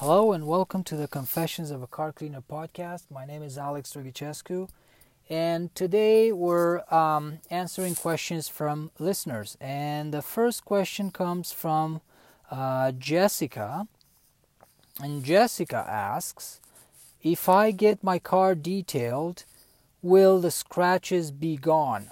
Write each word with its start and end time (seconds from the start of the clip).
Hello 0.00 0.32
and 0.32 0.46
welcome 0.46 0.82
to 0.84 0.96
the 0.96 1.06
Confessions 1.06 1.70
of 1.70 1.82
a 1.82 1.86
Car 1.86 2.10
Cleaner 2.10 2.40
podcast. 2.40 3.02
My 3.10 3.26
name 3.26 3.42
is 3.42 3.58
Alex 3.58 3.92
Dragicescu, 3.92 4.70
and 5.28 5.74
today 5.74 6.32
we're 6.32 6.80
um, 6.90 7.40
answering 7.50 7.94
questions 7.94 8.48
from 8.48 8.92
listeners. 8.98 9.58
And 9.60 10.14
the 10.14 10.22
first 10.22 10.64
question 10.64 11.10
comes 11.10 11.52
from 11.52 12.00
uh, 12.50 12.92
Jessica, 12.92 13.88
and 15.02 15.22
Jessica 15.22 15.84
asks, 15.86 16.62
"If 17.22 17.46
I 17.46 17.70
get 17.70 18.02
my 18.02 18.18
car 18.18 18.54
detailed, 18.54 19.44
will 20.00 20.40
the 20.40 20.50
scratches 20.50 21.30
be 21.30 21.58
gone?" 21.58 22.08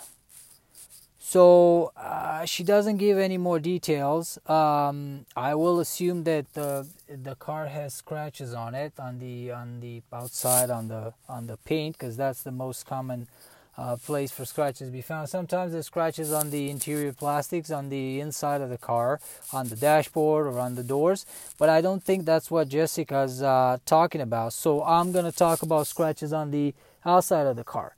So 1.29 1.93
uh, 1.95 2.47
she 2.47 2.65
doesn't 2.65 2.97
give 2.97 3.19
any 3.19 3.37
more 3.37 3.61
details. 3.61 4.39
Um, 4.47 5.27
I 5.37 5.55
will 5.57 5.79
assume 5.79 6.25
that 6.25 6.55
the 6.55 6.87
the 7.07 7.35
car 7.35 7.67
has 7.67 7.93
scratches 7.93 8.55
on 8.55 8.75
it 8.75 8.95
on 8.99 9.19
the 9.19 9.53
on 9.53 9.81
the 9.81 10.01
outside 10.11 10.71
on 10.71 10.89
the 10.89 11.13
on 11.29 11.47
the 11.47 11.59
paint 11.59 11.99
because 11.99 12.17
that's 12.17 12.43
the 12.45 12.51
most 12.51 12.87
common 12.87 13.29
uh, 13.77 13.97
place 13.97 14.31
for 14.31 14.47
scratches 14.47 14.89
to 14.89 14.91
be 14.91 15.03
found. 15.03 15.29
Sometimes 15.29 15.73
there's 15.73 15.85
scratches 15.85 16.33
on 16.33 16.49
the 16.49 16.71
interior 16.71 17.13
plastics 17.13 17.71
on 17.71 17.91
the 17.91 18.21
inside 18.21 18.63
of 18.63 18.71
the 18.71 18.79
car, 18.79 19.21
on 19.53 19.69
the 19.69 19.77
dashboard 19.77 20.47
or 20.47 20.59
on 20.59 20.77
the 20.77 20.83
doors. 20.83 21.27
But 21.59 21.69
I 21.69 21.83
don't 21.83 22.03
think 22.03 22.25
that's 22.25 22.51
what 22.51 22.71
Jessica's 22.71 23.43
uh, 23.43 23.77
talking 23.85 24.23
about. 24.23 24.55
So 24.55 24.83
I'm 24.83 25.13
gonna 25.13 25.31
talk 25.31 25.61
about 25.61 25.87
scratches 25.89 26.33
on 26.33 26.53
the 26.53 26.75
outside 27.05 27.47
of 27.47 27.57
the 27.57 27.65
car. 27.65 27.97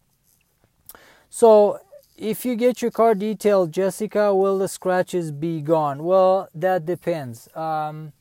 So 1.33 1.79
if 2.21 2.45
you 2.45 2.55
get 2.55 2.83
your 2.83 2.91
car 2.91 3.15
detailed, 3.15 3.73
Jessica, 3.73 4.35
will 4.35 4.59
the 4.59 4.69
scratches 4.69 5.33
be 5.33 5.63
gone? 5.63 6.05
Well, 6.05 6.49
that 6.55 6.85
depends. 6.85 7.49
Um, 7.57 8.13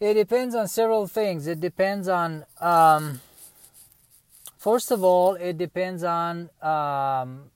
it 0.00 0.14
depends 0.14 0.54
on 0.54 0.66
several 0.66 1.06
things. 1.06 1.46
It 1.46 1.60
depends 1.60 2.08
on, 2.08 2.46
um, 2.58 3.20
first 4.56 4.90
of 4.90 5.04
all, 5.04 5.34
it 5.34 5.58
depends 5.58 6.02
on 6.02 6.48
um, 6.62 7.50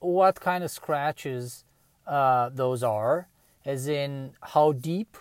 what 0.00 0.40
kind 0.40 0.64
of 0.64 0.70
scratches 0.72 1.64
uh, 2.08 2.50
those 2.52 2.82
are, 2.82 3.28
as 3.64 3.86
in 3.86 4.32
how 4.42 4.72
deep 4.72 5.16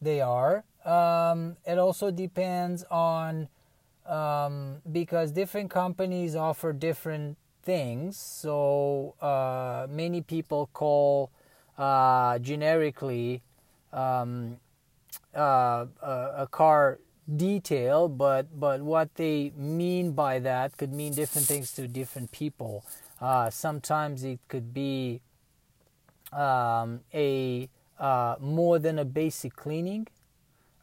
they 0.00 0.22
are. 0.22 0.64
Um, 0.86 1.58
it 1.66 1.76
also 1.76 2.10
depends 2.10 2.82
on 2.90 3.48
um, 4.10 4.82
because 4.90 5.30
different 5.30 5.70
companies 5.70 6.34
offer 6.34 6.72
different 6.72 7.38
things. 7.62 8.16
So 8.16 9.14
uh, 9.20 9.86
many 9.88 10.20
people 10.20 10.68
call 10.72 11.30
uh, 11.78 12.38
generically 12.40 13.42
um, 13.92 14.58
uh, 15.34 15.86
a, 16.02 16.48
car 16.50 16.98
detail, 17.36 18.08
but 18.08 18.58
but 18.58 18.82
what 18.82 19.14
they 19.14 19.52
mean 19.56 20.12
by 20.12 20.40
that 20.40 20.76
could 20.76 20.92
mean 20.92 21.14
different 21.14 21.46
things 21.46 21.72
to 21.74 21.86
different 21.86 22.32
people. 22.32 22.84
Uh, 23.20 23.50
sometimes 23.50 24.24
it 24.24 24.40
could 24.48 24.74
be 24.74 25.20
um, 26.32 27.00
a 27.14 27.68
uh, 27.98 28.34
more 28.40 28.78
than 28.78 28.98
a 28.98 29.04
basic 29.04 29.54
cleaning 29.54 30.08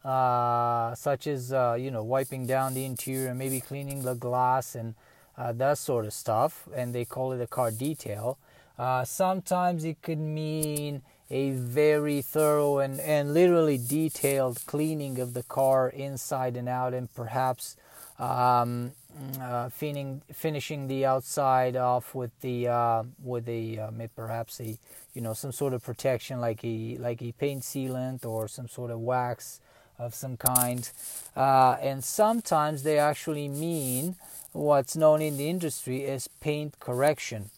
uh, 0.04 0.94
such 0.94 1.26
as 1.26 1.52
uh, 1.52 1.76
you 1.78 1.90
know 1.90 2.02
wiping 2.02 2.46
down 2.46 2.74
the 2.74 2.84
interior 2.84 3.28
and 3.28 3.38
maybe 3.38 3.60
cleaning 3.60 4.02
the 4.02 4.14
glass 4.14 4.74
and 4.74 4.94
uh, 5.36 5.52
that 5.52 5.78
sort 5.78 6.04
of 6.04 6.12
stuff, 6.12 6.68
and 6.74 6.94
they 6.94 7.04
call 7.04 7.32
it 7.32 7.40
a 7.40 7.46
car 7.46 7.70
detail. 7.70 8.38
Uh, 8.78 9.04
sometimes 9.04 9.84
it 9.84 10.00
could 10.02 10.18
mean 10.18 11.02
a 11.30 11.50
very 11.50 12.22
thorough 12.22 12.78
and, 12.78 13.00
and 13.00 13.34
literally 13.34 13.76
detailed 13.76 14.64
cleaning 14.66 15.18
of 15.18 15.34
the 15.34 15.42
car 15.42 15.88
inside 15.88 16.56
and 16.56 16.68
out, 16.68 16.94
and 16.94 17.12
perhaps 17.14 17.76
um, 18.18 18.92
uh, 19.40 19.68
finishing 19.68 20.22
finishing 20.32 20.88
the 20.88 21.04
outside 21.04 21.76
off 21.76 22.14
with 22.14 22.30
the 22.40 22.68
uh, 22.68 23.02
with 23.22 23.48
a 23.48 24.08
perhaps 24.14 24.60
a 24.60 24.78
you 25.14 25.20
know 25.20 25.32
some 25.32 25.52
sort 25.52 25.72
of 25.72 25.82
protection 25.82 26.40
like 26.40 26.64
a 26.64 26.96
like 26.98 27.22
a 27.22 27.32
paint 27.32 27.62
sealant 27.62 28.24
or 28.24 28.48
some 28.48 28.68
sort 28.68 28.90
of 28.90 29.00
wax 29.00 29.60
of 29.98 30.14
some 30.14 30.36
kind. 30.36 30.90
Uh, 31.36 31.76
and 31.80 32.04
sometimes 32.04 32.82
they 32.82 32.98
actually 32.98 33.48
mean 33.48 34.16
what's 34.52 34.96
known 34.96 35.20
in 35.22 35.36
the 35.36 35.48
industry 35.48 36.04
as 36.06 36.28
paint 36.40 36.78
correction, 36.80 37.50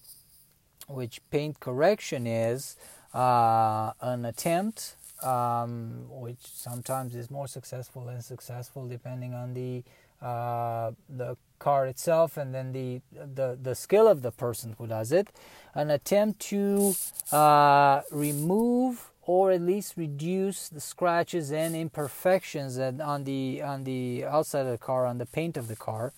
which 0.88 1.20
paint 1.30 1.60
correction 1.60 2.26
is 2.26 2.76
uh, 3.14 3.92
an 4.00 4.24
attempt, 4.24 4.96
um, 5.22 6.06
which 6.08 6.40
sometimes 6.40 7.14
is 7.14 7.30
more 7.30 7.46
successful 7.46 8.04
than 8.04 8.22
successful 8.22 8.88
depending 8.88 9.34
on 9.34 9.54
the 9.54 9.82
uh, 10.22 10.92
the 11.08 11.36
car 11.58 11.86
itself 11.86 12.36
and 12.36 12.54
then 12.54 12.72
the, 12.72 13.00
the 13.12 13.58
the 13.60 13.74
skill 13.74 14.06
of 14.06 14.22
the 14.22 14.30
person 14.30 14.74
who 14.78 14.86
does 14.86 15.12
it. 15.12 15.28
An 15.74 15.90
attempt 15.90 16.40
to 16.40 16.94
uh, 17.32 18.02
remove 18.10 19.09
or 19.32 19.52
at 19.52 19.62
least 19.62 19.96
reduce 19.96 20.68
the 20.68 20.80
scratches 20.80 21.52
and 21.52 21.76
imperfections 21.76 22.76
on 22.80 23.22
the 23.22 23.62
on 23.62 23.84
the 23.84 24.24
outside 24.24 24.66
of 24.66 24.72
the 24.72 24.84
car 24.90 25.06
on 25.06 25.18
the 25.18 25.24
paint 25.24 25.56
of 25.56 25.68
the 25.68 25.76
car 25.76 26.12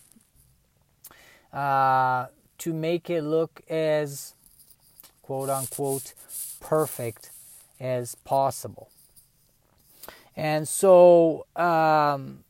uh, 1.52 2.24
to 2.56 2.72
make 2.72 3.10
it 3.10 3.20
look 3.20 3.60
as 3.68 4.32
quote 5.20 5.50
unquote 5.50 6.14
perfect 6.58 7.32
as 7.78 8.14
possible. 8.14 8.88
And 10.34 10.66
so 10.66 11.44
um, 11.54 12.44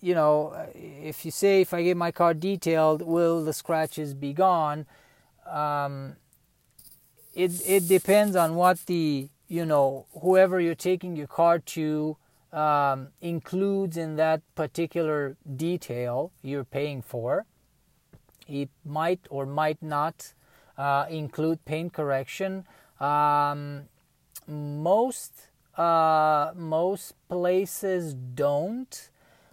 you 0.00 0.14
know 0.14 0.54
if 0.74 1.26
you 1.26 1.30
say 1.30 1.60
if 1.60 1.74
i 1.74 1.82
get 1.82 1.98
my 1.98 2.12
car 2.12 2.32
detailed 2.32 3.02
will 3.02 3.44
the 3.44 3.52
scratches 3.52 4.14
be 4.14 4.32
gone? 4.32 4.86
Um, 5.46 6.16
it 7.34 7.52
it 7.66 7.88
depends 7.88 8.36
on 8.36 8.54
what 8.54 8.78
the 8.86 9.28
you 9.48 9.64
know 9.64 10.06
whoever 10.22 10.60
you're 10.60 10.74
taking 10.74 11.16
your 11.16 11.26
car 11.26 11.58
to 11.58 12.16
um, 12.52 13.08
includes 13.20 13.96
in 13.96 14.16
that 14.16 14.40
particular 14.54 15.36
detail 15.56 16.30
you're 16.42 16.64
paying 16.64 17.02
for. 17.02 17.46
It 18.46 18.68
might 18.84 19.20
or 19.30 19.46
might 19.46 19.82
not 19.82 20.32
uh, 20.78 21.06
include 21.08 21.64
paint 21.64 21.92
correction. 21.92 22.66
Um, 23.00 23.88
most 24.46 25.32
uh, 25.76 26.52
most 26.54 27.14
places 27.28 28.14
don't. 28.14 29.10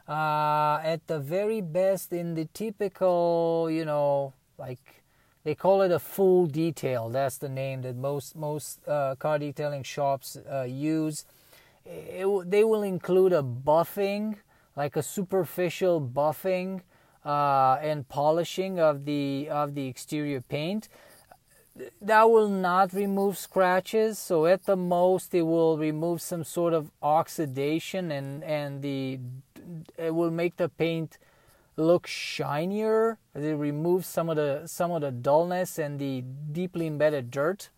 Uh, 0.08 0.80
at 0.84 1.08
the 1.08 1.20
very 1.20 1.62
best, 1.62 2.12
in 2.12 2.36
the 2.36 2.46
typical, 2.54 3.70
you 3.72 3.86
know, 3.86 4.34
like 4.58 5.01
they 5.44 5.56
call 5.56 5.82
it 5.82 5.92
a 5.92 6.00
full 6.00 6.46
detail. 6.46 7.10
That's 7.10 7.38
the 7.38 7.50
name 7.50 7.82
that 7.82 7.96
most 7.96 8.36
most 8.36 8.80
uh, 8.88 9.16
car 9.16 9.40
detailing 9.40 9.84
shops 9.84 10.38
uh, 10.38 10.64
use. 10.64 11.26
It, 11.86 12.28
they 12.50 12.64
will 12.64 12.84
include 12.84 13.34
a 13.34 13.42
buffing, 13.42 14.36
like 14.76 14.96
a 14.96 15.04
superficial 15.04 16.00
buffing 16.00 16.82
uh, 17.26 17.78
and 17.82 18.08
polishing 18.08 18.80
of 18.80 19.06
the 19.06 19.50
of 19.50 19.74
the 19.74 19.88
exterior 19.88 20.42
paint. 20.42 20.90
That 22.02 22.30
will 22.30 22.50
not 22.50 22.94
remove 22.94 23.38
scratches. 23.38 24.20
So 24.20 24.46
at 24.46 24.66
the 24.66 24.76
most, 24.76 25.34
it 25.34 25.44
will 25.44 25.78
remove 25.78 26.22
some 26.22 26.44
sort 26.44 26.74
of 26.74 26.92
oxidation 27.02 28.12
and 28.12 28.44
and 28.44 28.82
the 28.82 29.20
it 29.98 30.14
will 30.14 30.32
make 30.32 30.58
the 30.58 30.70
paint 30.70 31.18
look 31.82 32.08
shinier. 32.08 33.18
It 33.36 33.56
removes 33.56 34.08
some 34.08 34.30
of 34.30 34.36
the 34.36 34.64
some 34.66 34.92
of 34.92 35.02
the 35.02 35.12
dullness 35.12 35.78
and 35.78 36.00
the 36.00 36.24
deeply 36.52 36.88
embedded 36.88 37.32
dirt. 37.32 37.70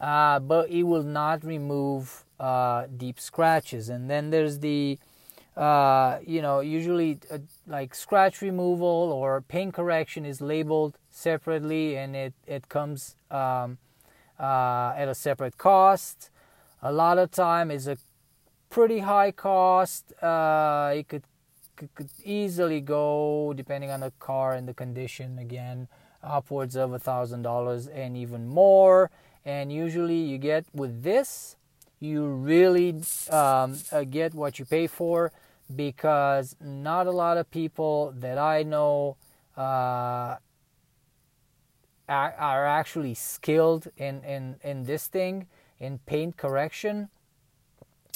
Uh, 0.00 0.38
but 0.40 0.68
it 0.68 0.82
will 0.82 1.02
not 1.02 1.44
remove 1.44 2.24
uh, 2.38 2.86
deep 2.96 3.18
scratches. 3.18 3.88
And 3.88 4.10
then 4.10 4.30
there's 4.30 4.58
the 4.58 4.98
uh, 5.56 6.18
you 6.26 6.42
know 6.42 6.60
usually 6.60 7.18
uh, 7.30 7.38
like 7.66 7.94
scratch 7.94 8.42
removal 8.42 8.86
or 9.12 9.40
paint 9.40 9.72
correction 9.72 10.26
is 10.26 10.40
labeled 10.40 10.98
separately 11.08 11.96
and 11.96 12.14
it 12.14 12.34
it 12.46 12.68
comes 12.68 13.16
um, 13.30 13.78
uh, 14.38 14.92
at 14.96 15.08
a 15.08 15.14
separate 15.14 15.56
cost. 15.56 16.30
A 16.82 16.92
lot 16.92 17.18
of 17.18 17.30
time 17.30 17.70
is 17.70 17.88
a 17.88 17.96
pretty 18.68 18.98
high 18.98 19.30
cost. 19.30 20.12
Uh, 20.22 20.92
it 20.94 21.08
could 21.08 21.24
could, 21.76 22.10
easily 22.24 22.80
go, 22.80 23.52
depending 23.54 23.90
on 23.90 24.00
the 24.00 24.12
car 24.18 24.54
and 24.54 24.66
the 24.66 24.74
condition, 24.74 25.38
again, 25.38 25.88
upwards 26.22 26.76
of 26.76 26.92
a 26.92 26.98
thousand 26.98 27.42
dollars 27.42 27.86
and 27.86 28.16
even 28.16 28.48
more. 28.48 29.10
And 29.44 29.72
usually, 29.72 30.18
you 30.18 30.38
get 30.38 30.66
with 30.74 31.02
this, 31.02 31.56
you 32.00 32.26
really 32.26 32.90
um, 33.30 33.78
uh, 33.92 34.04
get 34.04 34.34
what 34.34 34.58
you 34.58 34.64
pay 34.64 34.86
for 34.86 35.32
because 35.74 36.56
not 36.60 37.06
a 37.06 37.10
lot 37.10 37.36
of 37.36 37.50
people 37.50 38.12
that 38.16 38.38
I 38.38 38.62
know 38.62 39.16
uh, 39.56 40.36
are 42.08 42.66
actually 42.66 43.14
skilled 43.14 43.88
in, 43.96 44.22
in, 44.22 44.56
in 44.62 44.84
this 44.84 45.08
thing 45.08 45.46
in 45.80 45.98
paint 46.06 46.36
correction. 46.36 47.08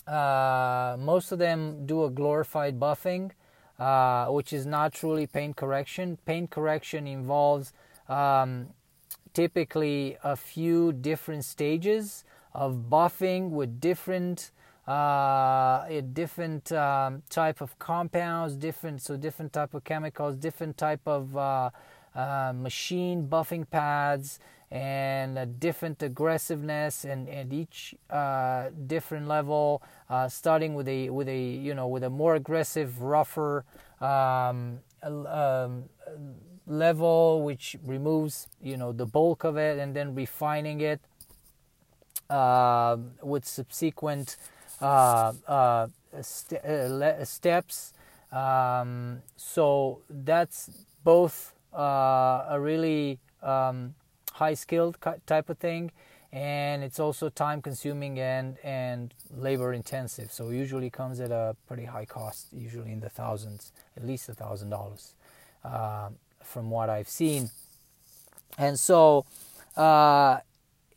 Uh, 0.07 0.97
most 0.99 1.33
of 1.33 1.39
them 1.39 1.87
do 1.87 2.05
a 2.05 2.11
glorified 2.11 2.79
buffing, 2.79 3.31
uh, 3.81 4.27
which 4.27 4.53
is 4.53 4.67
not 4.67 4.93
truly 4.93 5.27
paint 5.27 5.57
correction. 5.57 6.19
Paint 6.27 6.51
correction 6.51 7.07
involves 7.07 7.73
um, 8.09 8.69
typically 9.33 10.19
a 10.23 10.37
few 10.37 10.93
different 10.93 11.45
stages 11.45 12.25
of 12.55 12.91
buffing 12.91 13.51
with 13.51 13.81
different 13.81 14.51
uh, 14.87 15.85
a 15.89 16.03
different 16.13 16.73
um, 16.73 17.23
type 17.31 17.61
of 17.61 17.79
compounds, 17.79 18.57
different 18.57 19.01
so 19.01 19.17
different 19.17 19.53
type 19.53 19.73
of 19.73 19.85
chemicals, 19.85 20.37
different 20.37 20.77
type 20.77 21.07
of 21.07 21.37
uh, 21.37 21.71
uh, 22.15 22.53
machine 22.55 23.29
buffing 23.29 23.69
pads, 23.71 24.41
and 24.71 25.39
a 25.39 25.47
different 25.47 26.03
aggressiveness, 26.03 27.05
and, 27.05 27.29
and 27.29 27.53
each 27.53 27.95
uh, 28.11 28.69
different 28.87 29.27
level, 29.29 29.83
uh, 30.09 30.29
starting 30.29 30.75
with 30.75 30.89
a 30.89 31.11
with 31.11 31.29
a 31.29 31.39
you 31.39 31.75
know 31.75 31.89
with 31.89 32.05
a 32.05 32.11
more 32.11 32.35
aggressive, 32.37 33.01
rougher 33.01 33.65
um, 34.01 34.79
um, 35.03 35.85
level, 36.67 37.43
which 37.43 37.77
removes 37.85 38.47
you 38.63 38.77
know 38.77 38.93
the 38.93 39.07
bulk 39.07 39.45
of 39.45 39.57
it, 39.57 39.79
and 39.79 39.95
then 39.95 40.15
refining 40.15 40.81
it 40.81 41.01
uh, 42.29 42.97
with 43.23 43.45
subsequent 43.45 44.37
uh, 44.81 45.33
uh, 45.47 45.87
st- 46.21 46.65
uh, 46.65 47.25
steps. 47.25 47.93
Um, 48.33 49.23
so 49.37 50.01
that's 50.09 50.71
both 51.03 51.53
a 51.73 52.57
really 52.61 53.19
um, 53.43 53.95
high 54.43 54.55
skilled 54.55 54.97
type 55.27 55.49
of 55.53 55.59
thing 55.59 55.91
and 56.33 56.85
it's 56.85 57.01
also 57.01 57.29
time 57.29 57.61
consuming 57.61 58.15
and 58.19 58.57
and 58.63 59.15
labor 59.47 59.73
intensive 59.73 60.29
so 60.33 60.51
usually 60.51 60.91
comes 60.91 61.21
at 61.21 61.31
a 61.31 61.57
pretty 61.69 61.87
high 61.95 62.09
cost 62.17 62.47
usually 62.53 62.93
in 62.93 63.01
the 63.01 63.13
thousands 63.21 63.73
at 63.97 64.05
least 64.11 64.29
a 64.29 64.35
thousand 64.35 64.71
dollars 64.71 65.15
um, 65.65 66.11
from 66.43 66.71
what 66.71 66.89
i've 66.89 67.09
seen. 67.23 67.51
And 68.59 68.79
so 68.79 69.25
uh, 69.77 70.39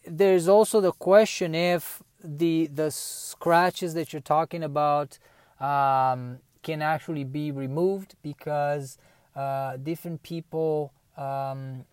there's 0.06 0.48
also 0.48 0.82
the 0.82 0.92
question 0.92 1.56
if 1.56 2.02
the 2.24 2.68
the 2.68 2.92
scratches 2.92 3.94
that 3.94 4.14
you're 4.14 4.22
talking 4.22 4.64
about 4.64 5.20
um, 5.60 6.40
can 6.62 6.82
actually 6.82 7.24
be 7.24 7.52
removed 7.52 8.16
because 8.24 8.98
uh, 9.36 9.78
different 9.78 10.24
people 10.24 10.94
um, 11.18 11.86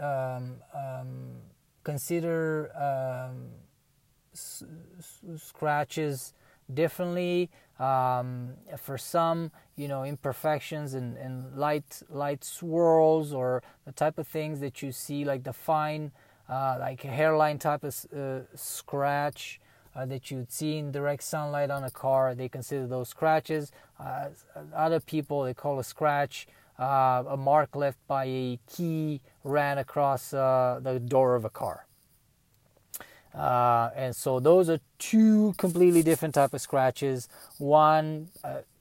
um, 0.00 0.56
um 0.74 1.36
consider 1.84 2.70
um, 2.76 3.48
s- 4.32 4.64
scratches 5.36 6.34
differently. 6.72 7.50
Um, 7.78 8.54
for 8.78 8.96
some, 8.96 9.52
you 9.76 9.86
know, 9.86 10.02
imperfections 10.02 10.94
and, 10.94 11.16
and 11.18 11.56
light 11.56 12.02
light 12.08 12.42
swirls 12.42 13.34
or 13.34 13.62
the 13.84 13.92
type 13.92 14.18
of 14.18 14.26
things 14.26 14.60
that 14.60 14.82
you 14.82 14.92
see, 14.92 15.24
like 15.26 15.44
the 15.44 15.52
fine 15.52 16.10
uh, 16.48 16.76
like 16.80 17.02
hairline 17.02 17.58
type 17.58 17.84
of 17.84 17.94
uh, 18.16 18.40
scratch 18.54 19.60
uh, 19.94 20.06
that 20.06 20.30
you'd 20.30 20.52
see 20.52 20.78
in 20.78 20.92
direct 20.92 21.22
sunlight 21.22 21.70
on 21.70 21.84
a 21.84 21.90
car. 21.90 22.34
They 22.34 22.48
consider 22.48 22.86
those 22.86 23.08
scratches. 23.08 23.72
Uh, 23.98 24.28
other 24.74 25.00
people 25.00 25.42
they 25.42 25.54
call 25.54 25.78
a 25.78 25.84
scratch 25.84 26.46
uh, 26.78 27.24
a 27.28 27.36
mark 27.36 27.74
left 27.74 27.98
by 28.06 28.24
a 28.24 28.58
key 28.70 29.20
ran 29.44 29.78
across 29.78 30.32
uh, 30.32 30.80
the 30.82 30.98
door 30.98 31.34
of 31.34 31.44
a 31.44 31.50
car. 31.50 31.86
and 33.34 34.14
so 34.16 34.40
those 34.40 34.68
are 34.68 34.80
two 34.98 35.54
completely 35.58 36.02
different 36.02 36.34
type 36.34 36.54
of 36.54 36.60
scratches. 36.60 37.28
One 37.58 38.28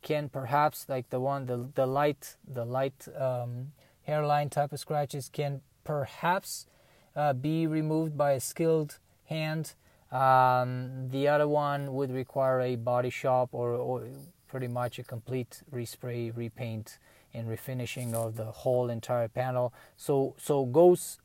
can 0.01 0.30
perhaps 0.30 0.88
like 0.88 1.09
the 1.09 1.19
one 1.19 1.45
the 1.47 1.68
the 1.74 1.86
light 1.86 2.38
the 2.47 2.63
light 2.63 3.07
um, 3.18 3.71
hairline 4.03 4.50
type 4.50 4.71
of 4.71 4.80
scratches 4.80 5.30
can 5.30 5.62
perhaps 5.83 6.68
uh, 7.15 7.33
be 7.33 7.65
removed 7.68 8.18
by 8.18 8.33
a 8.33 8.39
skilled 8.39 9.00
hand. 9.25 9.74
Um, 10.12 11.09
the 11.09 11.27
other 11.27 11.48
one 11.48 11.94
would 11.94 12.12
require 12.12 12.62
a 12.62 12.75
body 12.75 13.09
shop 13.09 13.50
or, 13.51 13.71
or, 13.71 14.07
pretty 14.48 14.68
much 14.68 15.00
a 15.00 15.03
complete 15.03 15.63
respray, 15.74 16.31
repaint, 16.36 16.98
and 17.35 17.47
refinishing 17.47 18.13
of 18.13 18.35
the 18.35 18.45
whole 18.45 18.89
entire 18.89 19.27
panel. 19.27 19.73
So 19.97 20.35
so 20.37 20.65
goes 20.65 21.19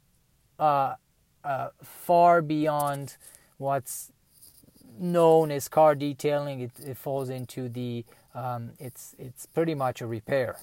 uh, 0.58 0.94
uh, 1.44 1.68
far 1.82 2.42
beyond 2.42 3.16
what's 3.58 4.12
known 4.98 5.50
as 5.50 5.68
car 5.68 5.94
detailing. 5.94 6.60
It, 6.60 6.72
it 6.84 6.96
falls 6.96 7.30
into 7.30 7.68
the 7.68 8.04
um, 8.34 8.72
it's 8.78 9.14
it's 9.18 9.46
pretty 9.46 9.74
much 9.74 10.00
a 10.00 10.06
repair 10.06 10.56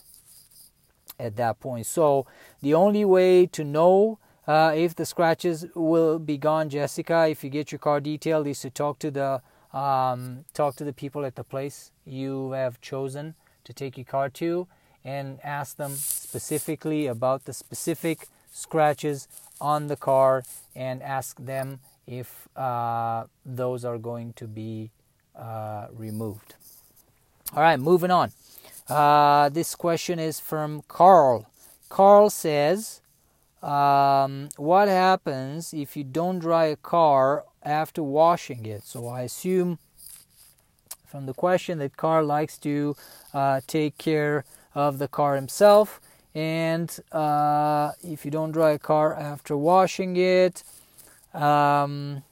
at 1.19 1.35
that 1.37 1.59
point. 1.59 1.85
So 1.85 2.27
the 2.61 2.73
only 2.73 3.05
way 3.05 3.45
to 3.47 3.63
know 3.63 4.19
uh, 4.47 4.71
if 4.75 4.95
the 4.95 5.05
scratches 5.05 5.65
will 5.75 6.19
be 6.19 6.37
gone, 6.37 6.69
Jessica, 6.69 7.27
if 7.29 7.43
you 7.43 7.49
get 7.49 7.71
your 7.71 7.79
car 7.79 7.99
detailed, 7.99 8.47
is 8.47 8.61
to 8.61 8.69
talk 8.69 8.99
to 8.99 9.11
the 9.11 9.41
um, 9.77 10.45
talk 10.53 10.75
to 10.77 10.83
the 10.85 10.93
people 10.93 11.25
at 11.25 11.35
the 11.35 11.43
place 11.43 11.91
you 12.05 12.51
have 12.51 12.79
chosen 12.79 13.35
to 13.65 13.73
take 13.73 13.97
your 13.97 14.05
car 14.05 14.29
to, 14.29 14.67
and 15.07 15.39
ask 15.41 15.77
them 15.77 15.95
specifically 15.95 17.07
about 17.07 17.45
the 17.45 17.53
specific 17.53 18.27
scratches 18.51 19.29
on 19.61 19.87
the 19.87 19.95
car, 19.95 20.43
and 20.75 21.01
ask 21.01 21.39
them 21.39 21.79
if 22.05 22.47
uh, 22.57 23.23
those 23.45 23.85
are 23.85 23.97
going 23.97 24.33
to 24.33 24.45
be 24.47 24.91
uh, 25.33 25.87
removed. 25.93 26.55
All 27.53 27.63
right, 27.63 27.79
moving 27.79 28.11
on. 28.11 28.31
Uh, 28.89 29.47
this 29.49 29.75
question 29.75 30.19
is 30.19 30.39
from 30.41 30.83
Carl. 30.89 31.47
Carl 31.87 32.29
says, 32.29 33.01
um, 33.63 34.49
what 34.57 34.89
happens 34.89 35.73
if 35.73 35.95
you 35.95 36.03
don't 36.03 36.39
dry 36.39 36.65
a 36.65 36.75
car 36.75 37.45
after 37.63 38.03
washing 38.03 38.65
it? 38.65 38.83
So 38.83 39.07
I 39.07 39.21
assume 39.21 39.79
from 41.05 41.25
the 41.25 41.33
question 41.33 41.79
that 41.79 41.95
Carl 41.95 42.25
likes 42.25 42.57
to 42.59 42.95
uh, 43.33 43.61
take 43.67 43.97
care 43.97 44.43
of 44.77 44.99
the 44.99 45.07
car 45.07 45.35
himself. 45.35 45.99
And 46.35 46.95
uh, 47.11 47.93
if 48.03 48.23
you 48.23 48.29
don't 48.29 48.51
dry 48.51 48.71
a 48.71 48.79
car 48.79 49.15
after 49.15 49.57
washing 49.57 50.15
it, 50.15 50.63
um, 51.33 52.23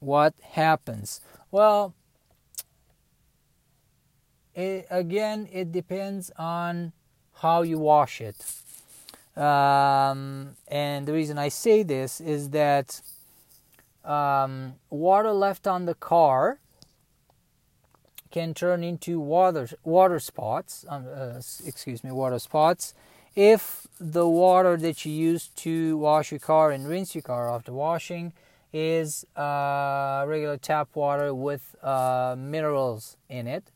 what 0.00 0.34
happens? 0.42 1.20
Well, 1.52 1.94
it, 4.56 4.88
again, 4.90 5.48
it 5.52 5.70
depends 5.70 6.32
on 6.36 6.92
how 7.42 7.62
you 7.62 7.78
wash 7.78 8.20
it. 8.20 8.36
Um, 9.36 10.56
and 10.66 11.06
the 11.06 11.12
reason 11.12 11.38
I 11.38 11.48
say 11.48 11.84
this 11.84 12.20
is 12.20 12.50
that 12.50 13.00
um, 14.04 14.74
water 14.90 15.30
left 15.30 15.68
on 15.68 15.84
the 15.84 15.94
car 15.94 16.58
can 18.30 18.54
turn 18.54 18.82
into 18.84 19.20
water 19.20 19.68
water 19.84 20.18
spots. 20.18 20.84
Um, 20.88 21.06
uh, 21.14 21.40
excuse 21.64 22.02
me, 22.04 22.10
water 22.10 22.38
spots. 22.38 22.94
If 23.34 23.86
the 24.00 24.28
water 24.28 24.76
that 24.76 25.04
you 25.04 25.12
use 25.12 25.48
to 25.56 25.96
wash 25.98 26.32
your 26.32 26.40
car 26.40 26.70
and 26.70 26.88
rinse 26.88 27.14
your 27.14 27.22
car 27.22 27.52
after 27.54 27.72
washing 27.72 28.32
is 28.72 29.24
uh, 29.36 30.24
regular 30.26 30.56
tap 30.56 30.88
water 30.94 31.32
with 31.34 31.76
uh, 31.82 32.34
minerals 32.36 33.16
in 33.28 33.46
it, 33.46 33.70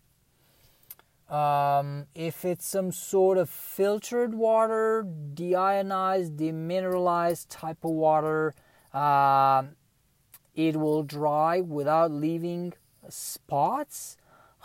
um, 1.32 2.06
if 2.14 2.44
it's 2.44 2.66
some 2.66 2.92
sort 2.92 3.38
of 3.38 3.48
filtered 3.48 4.34
water, 4.34 5.06
deionized, 5.34 6.36
demineralized 6.36 7.46
type 7.48 7.84
of 7.84 7.92
water, 7.92 8.52
uh, 8.92 9.62
it 10.54 10.76
will 10.76 11.02
dry 11.02 11.60
without 11.60 12.10
leaving 12.10 12.74
spots. 13.08 14.18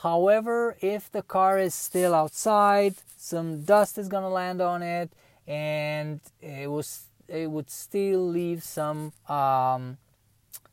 However, 0.04 0.77
if 0.80 1.12
the 1.12 1.24
car 1.24 1.58
is 1.58 1.74
still 1.74 2.13
outside, 2.13 2.96
some 3.18 3.63
dust 3.63 3.98
is 3.98 4.08
gonna 4.08 4.30
land 4.30 4.62
on 4.62 4.84
it, 4.84 5.12
and 5.48 6.20
it 6.39 6.70
was 6.70 7.06
it 7.27 7.50
would 7.50 7.70
still 7.70 8.25
leave 8.27 8.63
some 8.63 9.12
um, 9.27 9.98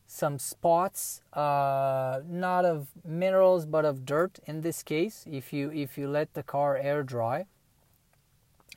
some 0.07 0.39
spots, 0.39 1.23
uh, 1.33 2.21
not 2.29 2.65
of 2.67 2.89
minerals 3.05 3.65
but 3.65 3.85
of 3.87 4.05
dirt 4.05 4.39
in 4.47 4.61
this 4.61 4.83
case. 4.83 5.25
If 5.31 5.53
you 5.55 5.73
if 5.73 5.97
you 5.97 6.07
let 6.07 6.35
the 6.35 6.43
car 6.43 6.77
air 6.77 7.03
dry, 7.03 7.47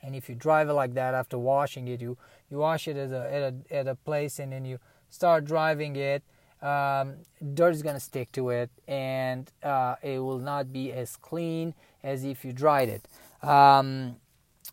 and 0.02 0.16
if 0.16 0.30
you 0.30 0.34
drive 0.34 0.70
it 0.70 0.72
like 0.72 0.94
that 0.94 1.12
after 1.12 1.36
washing 1.36 1.88
it, 1.88 2.00
you 2.00 2.16
you 2.50 2.56
wash 2.56 2.88
it 2.88 2.96
at 2.96 3.10
a 3.10 3.34
at 3.34 3.42
a, 3.52 3.74
at 3.74 3.86
a 3.86 3.94
place 3.96 4.38
and 4.38 4.52
then 4.52 4.64
you 4.64 4.78
start 5.10 5.44
driving 5.44 5.94
it. 5.94 6.22
Um, 6.62 7.14
dirt 7.54 7.70
is 7.74 7.82
gonna 7.82 8.00
stick 8.00 8.32
to 8.32 8.50
it, 8.50 8.70
and 8.86 9.50
uh, 9.62 9.96
it 10.02 10.18
will 10.18 10.40
not 10.40 10.72
be 10.72 10.92
as 10.92 11.16
clean 11.16 11.74
as 12.02 12.24
if 12.24 12.44
you 12.44 12.52
dried 12.52 12.88
it. 12.88 13.08
Um, 13.48 14.16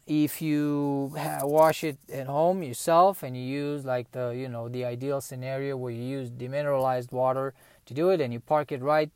if 0.08 0.42
you 0.42 1.13
wash 1.42 1.84
it 1.84 1.98
at 2.12 2.27
home 2.27 2.62
yourself 2.62 3.24
and 3.24 3.36
you 3.36 3.44
use 3.44 3.86
like 3.86 4.12
the 4.12 4.30
you 4.30 4.48
know 4.48 4.70
the 4.70 4.86
ideal 4.86 5.22
scenario 5.22 5.75
where 5.75 5.92
you 5.92 6.04
use 6.04 6.30
demineralized 6.30 7.12
water 7.12 7.54
to 7.86 7.94
do 7.94 8.10
it 8.10 8.22
and 8.22 8.32
you 8.32 8.39
park 8.39 8.72
it 8.72 8.82
right 8.82 9.10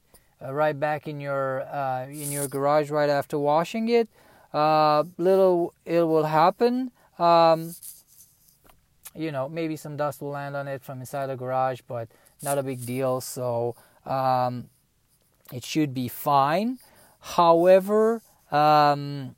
uh, 0.43 0.53
right 0.53 0.79
back 0.79 1.07
in 1.07 1.19
your 1.19 1.61
uh, 1.63 2.05
in 2.07 2.31
your 2.31 2.47
garage 2.47 2.89
right 2.89 3.09
after 3.09 3.37
washing 3.37 3.87
it 3.89 4.09
uh, 4.53 5.03
little 5.17 5.73
it 5.85 6.01
will 6.01 6.25
happen 6.25 6.91
um, 7.19 7.75
you 9.15 9.31
know 9.31 9.47
maybe 9.47 9.75
some 9.75 9.95
dust 9.95 10.21
will 10.21 10.31
land 10.31 10.55
on 10.55 10.67
it 10.67 10.81
from 10.81 10.99
inside 10.99 11.27
the 11.27 11.35
garage 11.35 11.81
but 11.87 12.07
not 12.41 12.57
a 12.57 12.63
big 12.63 12.85
deal. 12.85 13.21
So 13.21 13.75
um, 14.05 14.69
it 15.51 15.63
should 15.63 15.93
be 15.93 16.07
fine. 16.07 16.79
However 17.19 18.21
um, 18.51 19.35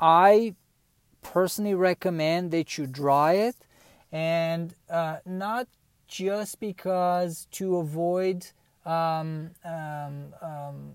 I 0.00 0.54
personally 1.22 1.74
recommend 1.74 2.50
that 2.52 2.78
you 2.78 2.86
dry 2.86 3.32
it 3.34 3.56
and 4.12 4.74
uh, 4.88 5.18
not 5.26 5.68
just 6.06 6.58
because 6.60 7.46
to 7.50 7.76
avoid 7.76 8.46
um, 8.86 9.50
um, 9.64 10.34
um, 10.40 10.92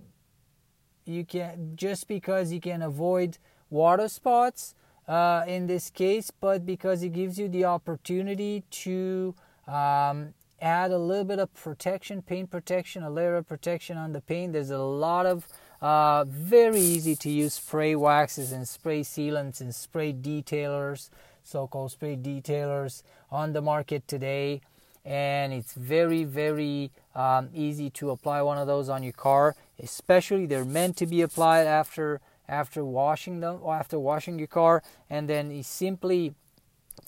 you 1.05 1.23
can 1.25 1.73
just 1.75 2.07
because 2.07 2.51
you 2.51 2.59
can 2.59 2.81
avoid 2.81 3.37
water 3.69 4.07
spots 4.07 4.73
uh, 5.07 5.43
in 5.47 5.67
this 5.67 5.89
case, 5.89 6.31
but 6.31 6.65
because 6.65 7.03
it 7.03 7.09
gives 7.09 7.37
you 7.37 7.47
the 7.47 7.65
opportunity 7.65 8.63
to 8.71 9.35
um, 9.67 10.33
add 10.63 10.91
a 10.91 10.97
little 10.97 11.25
bit 11.25 11.39
of 11.39 11.53
protection, 11.53 12.21
paint 12.21 12.49
protection, 12.49 13.03
a 13.03 13.09
layer 13.09 13.35
of 13.35 13.47
protection 13.47 13.97
on 13.97 14.13
the 14.13 14.21
paint. 14.21 14.53
There's 14.53 14.71
a 14.71 14.77
lot 14.77 15.25
of 15.25 15.45
uh, 15.81 16.23
very 16.23 16.79
easy 16.79 17.17
to 17.17 17.29
use 17.29 17.55
spray 17.55 17.95
waxes 17.95 18.53
and 18.53 18.65
spray 18.65 19.01
sealants 19.01 19.59
and 19.59 19.75
spray 19.75 20.13
detailers, 20.13 21.09
so 21.43 21.67
called 21.67 21.91
spray 21.91 22.15
detailers, 22.15 23.03
on 23.29 23.51
the 23.51 23.61
market 23.61 24.07
today. 24.07 24.61
And 25.03 25.51
it's 25.51 25.73
very, 25.73 26.23
very 26.23 26.91
um, 27.13 27.49
easy 27.53 27.89
to 27.89 28.11
apply 28.11 28.41
one 28.41 28.57
of 28.57 28.65
those 28.65 28.87
on 28.87 29.03
your 29.03 29.11
car. 29.11 29.57
Especially, 29.77 30.45
they're 30.45 30.63
meant 30.63 30.95
to 30.97 31.05
be 31.05 31.21
applied 31.21 31.67
after 31.67 32.21
after 32.47 32.83
washing 32.85 33.39
them 33.39 33.59
after 33.67 33.99
washing 33.99 34.37
your 34.37 34.47
car, 34.47 34.83
and 35.09 35.29
then 35.29 35.49
you 35.51 35.63
simply, 35.63 36.33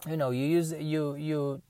you 0.10 0.18
know, 0.18 0.32
you 0.32 0.46
use 0.46 0.74
you 0.74 1.16
you 1.16 1.62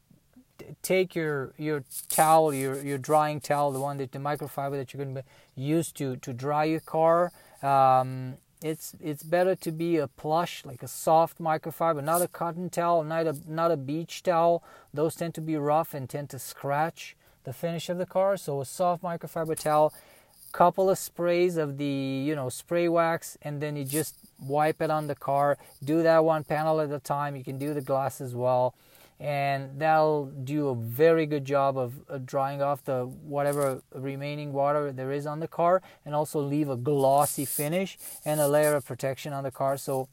take 0.82 1.16
your 1.16 1.54
your 1.58 1.84
towel, 2.10 2.54
your 2.54 2.82
your 2.82 2.98
drying 2.98 3.40
towel, 3.40 3.72
the 3.72 3.80
one 3.80 3.98
that 3.98 4.12
the 4.12 4.20
microfiber 4.20 4.72
that 4.72 4.94
you're 4.94 5.04
going 5.04 5.16
to 5.16 5.24
use 5.56 5.92
to 5.94 6.18
to 6.18 6.34
dry 6.34 6.66
your 6.66 6.80
car. 6.80 7.32
Um, 7.62 8.36
it's 8.62 8.96
it's 9.00 9.24
better 9.24 9.56
to 9.56 9.72
be 9.72 9.98
a 9.98 10.08
plush, 10.08 10.66
like 10.66 10.82
a 10.82 10.88
soft 10.88 11.40
microfiber, 11.40 12.04
not 12.04 12.22
a 12.22 12.28
cotton 12.28 12.70
towel, 12.70 13.04
not 13.04 13.28
a 13.28 13.36
not 13.48 13.72
a 13.72 13.78
beach 13.78 14.24
towel. 14.24 14.64
Those 14.94 15.16
tend 15.16 15.34
to 15.36 15.42
be 15.42 15.56
rough 15.56 15.94
and 15.94 16.10
tend 16.10 16.30
to 16.32 16.40
scratch 16.40 17.16
the 17.44 17.54
finish 17.54 17.90
of 17.90 17.98
the 17.98 18.06
car. 18.06 18.38
So 18.38 18.62
a 18.62 18.66
soft 18.66 19.04
microfiber 19.04 19.60
towel, 19.60 19.94
couple 20.52 20.90
of 20.90 20.98
sprays 20.98 21.58
of 21.58 21.78
the 21.78 21.86
you 21.86 22.36
know 22.36 22.50
spray 22.50 22.88
wax, 22.88 23.38
and 23.42 23.62
then 23.62 23.76
you 23.76 23.84
just 23.84 24.16
wipe 24.40 24.82
it 24.82 24.90
on 24.90 25.08
the 25.08 25.16
car. 25.16 25.58
Do 25.84 26.02
that 26.04 26.24
one 26.24 26.44
panel 26.44 26.80
at 26.80 26.92
a 26.92 27.00
time. 27.00 27.36
You 27.36 27.44
can 27.44 27.58
do 27.58 27.74
the 27.74 27.82
glass 27.82 28.22
as 28.22 28.34
well 28.34 28.74
and 29.20 29.80
that'll 29.80 30.26
do 30.26 30.68
a 30.70 30.76
very 30.76 31.26
good 31.26 31.46
job 31.46 31.78
of 31.78 31.94
uh, 32.10 32.18
drying 32.18 32.62
off 32.62 32.84
the 32.84 33.06
whatever 33.06 33.82
remaining 33.94 34.52
water 34.52 34.92
there 34.92 35.12
is 35.12 35.26
on 35.26 35.40
the 35.40 35.48
car 35.48 35.82
and 36.06 36.14
also 36.14 36.40
leave 36.40 36.70
a 36.70 36.76
glossy 36.76 37.46
finish 37.46 37.98
and 38.26 38.40
a 38.42 38.48
layer 38.48 38.76
of 38.76 38.86
protection 38.86 39.32
on 39.32 39.44
the 39.44 39.52
car. 39.52 39.78
So 39.78 40.10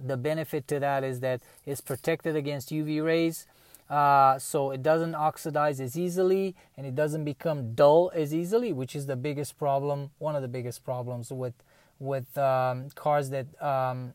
the 0.00 0.16
benefit 0.16 0.68
to 0.68 0.78
that 0.80 1.02
is 1.02 1.20
that 1.20 1.40
it's 1.64 1.80
protected 1.80 2.36
against 2.36 2.70
UV 2.70 3.04
rays 3.04 3.46
uh, 3.88 4.38
so 4.38 4.70
it 4.70 4.82
doesn't 4.82 5.14
oxidize 5.14 5.80
as 5.80 5.96
easily 5.96 6.54
and 6.76 6.86
it 6.86 6.94
doesn't 6.94 7.24
become 7.24 7.74
dull 7.74 8.10
as 8.14 8.34
easily 8.34 8.72
which 8.72 8.96
is 8.96 9.06
the 9.06 9.16
biggest 9.16 9.58
problem 9.58 10.10
one 10.18 10.34
of 10.34 10.42
the 10.42 10.48
biggest 10.48 10.84
problems 10.84 11.30
with 11.30 11.54
with 11.98 12.36
um, 12.36 12.90
cars 12.90 13.30
that 13.30 13.46
um, 13.62 14.12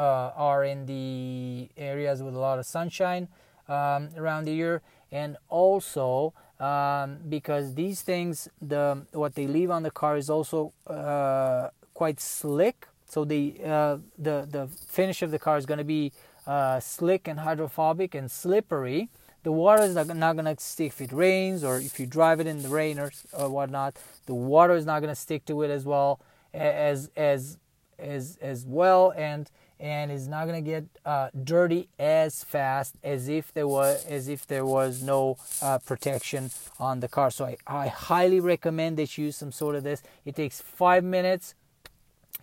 are 0.00 0.64
in 0.64 0.86
the 0.86 1.68
areas 1.76 2.22
with 2.22 2.34
a 2.34 2.38
lot 2.38 2.58
of 2.58 2.66
sunshine 2.66 3.28
um, 3.68 4.10
around 4.16 4.44
the 4.44 4.52
year, 4.52 4.82
and 5.10 5.36
also 5.48 6.32
um, 6.60 7.18
because 7.28 7.74
these 7.74 8.02
things, 8.02 8.48
the 8.60 9.04
what 9.12 9.34
they 9.34 9.46
leave 9.46 9.70
on 9.70 9.82
the 9.82 9.90
car 9.90 10.16
is 10.16 10.30
also 10.30 10.72
uh, 10.86 11.68
quite 11.94 12.20
slick. 12.20 12.86
So 13.06 13.24
the 13.24 13.56
uh, 13.64 13.98
the 14.18 14.46
the 14.50 14.68
finish 14.88 15.22
of 15.22 15.30
the 15.30 15.38
car 15.38 15.58
is 15.58 15.66
going 15.66 15.78
to 15.78 15.84
be 15.84 16.12
uh, 16.46 16.80
slick 16.80 17.28
and 17.28 17.40
hydrophobic 17.40 18.14
and 18.14 18.30
slippery. 18.30 19.08
The 19.42 19.52
water 19.52 19.82
is 19.82 19.96
not, 19.96 20.06
not 20.16 20.36
going 20.36 20.44
to 20.44 20.62
stick 20.62 20.92
if 20.92 21.00
it 21.00 21.12
rains 21.12 21.64
or 21.64 21.78
if 21.78 21.98
you 21.98 22.06
drive 22.06 22.38
it 22.38 22.46
in 22.46 22.62
the 22.62 22.68
rain 22.68 23.00
or, 23.00 23.10
or 23.32 23.48
whatnot. 23.50 23.98
The 24.26 24.34
water 24.34 24.74
is 24.74 24.86
not 24.86 25.00
going 25.00 25.12
to 25.12 25.20
stick 25.20 25.44
to 25.46 25.62
it 25.62 25.70
as 25.70 25.84
well 25.84 26.20
as 26.54 27.10
as 27.16 27.58
as 27.98 28.38
as 28.40 28.64
well 28.64 29.12
and 29.16 29.50
and 29.82 30.12
it's 30.12 30.28
not 30.28 30.46
to 30.46 30.60
get 30.60 30.84
uh, 31.04 31.28
dirty 31.42 31.88
as 31.98 32.44
fast 32.44 32.94
as 33.02 33.28
if 33.28 33.52
there 33.52 33.66
was 33.66 34.06
as 34.06 34.28
if 34.28 34.46
there 34.46 34.64
was 34.64 35.02
no 35.02 35.36
uh, 35.60 35.78
protection 35.78 36.50
on 36.78 37.00
the 37.00 37.08
car. 37.08 37.32
So 37.32 37.46
I, 37.46 37.56
I 37.66 37.88
highly 37.88 38.38
recommend 38.38 38.96
that 38.98 39.18
you 39.18 39.26
use 39.26 39.36
some 39.36 39.50
sort 39.50 39.74
of 39.74 39.82
this. 39.82 40.00
It 40.24 40.36
takes 40.36 40.60
five 40.60 41.02
minutes 41.02 41.56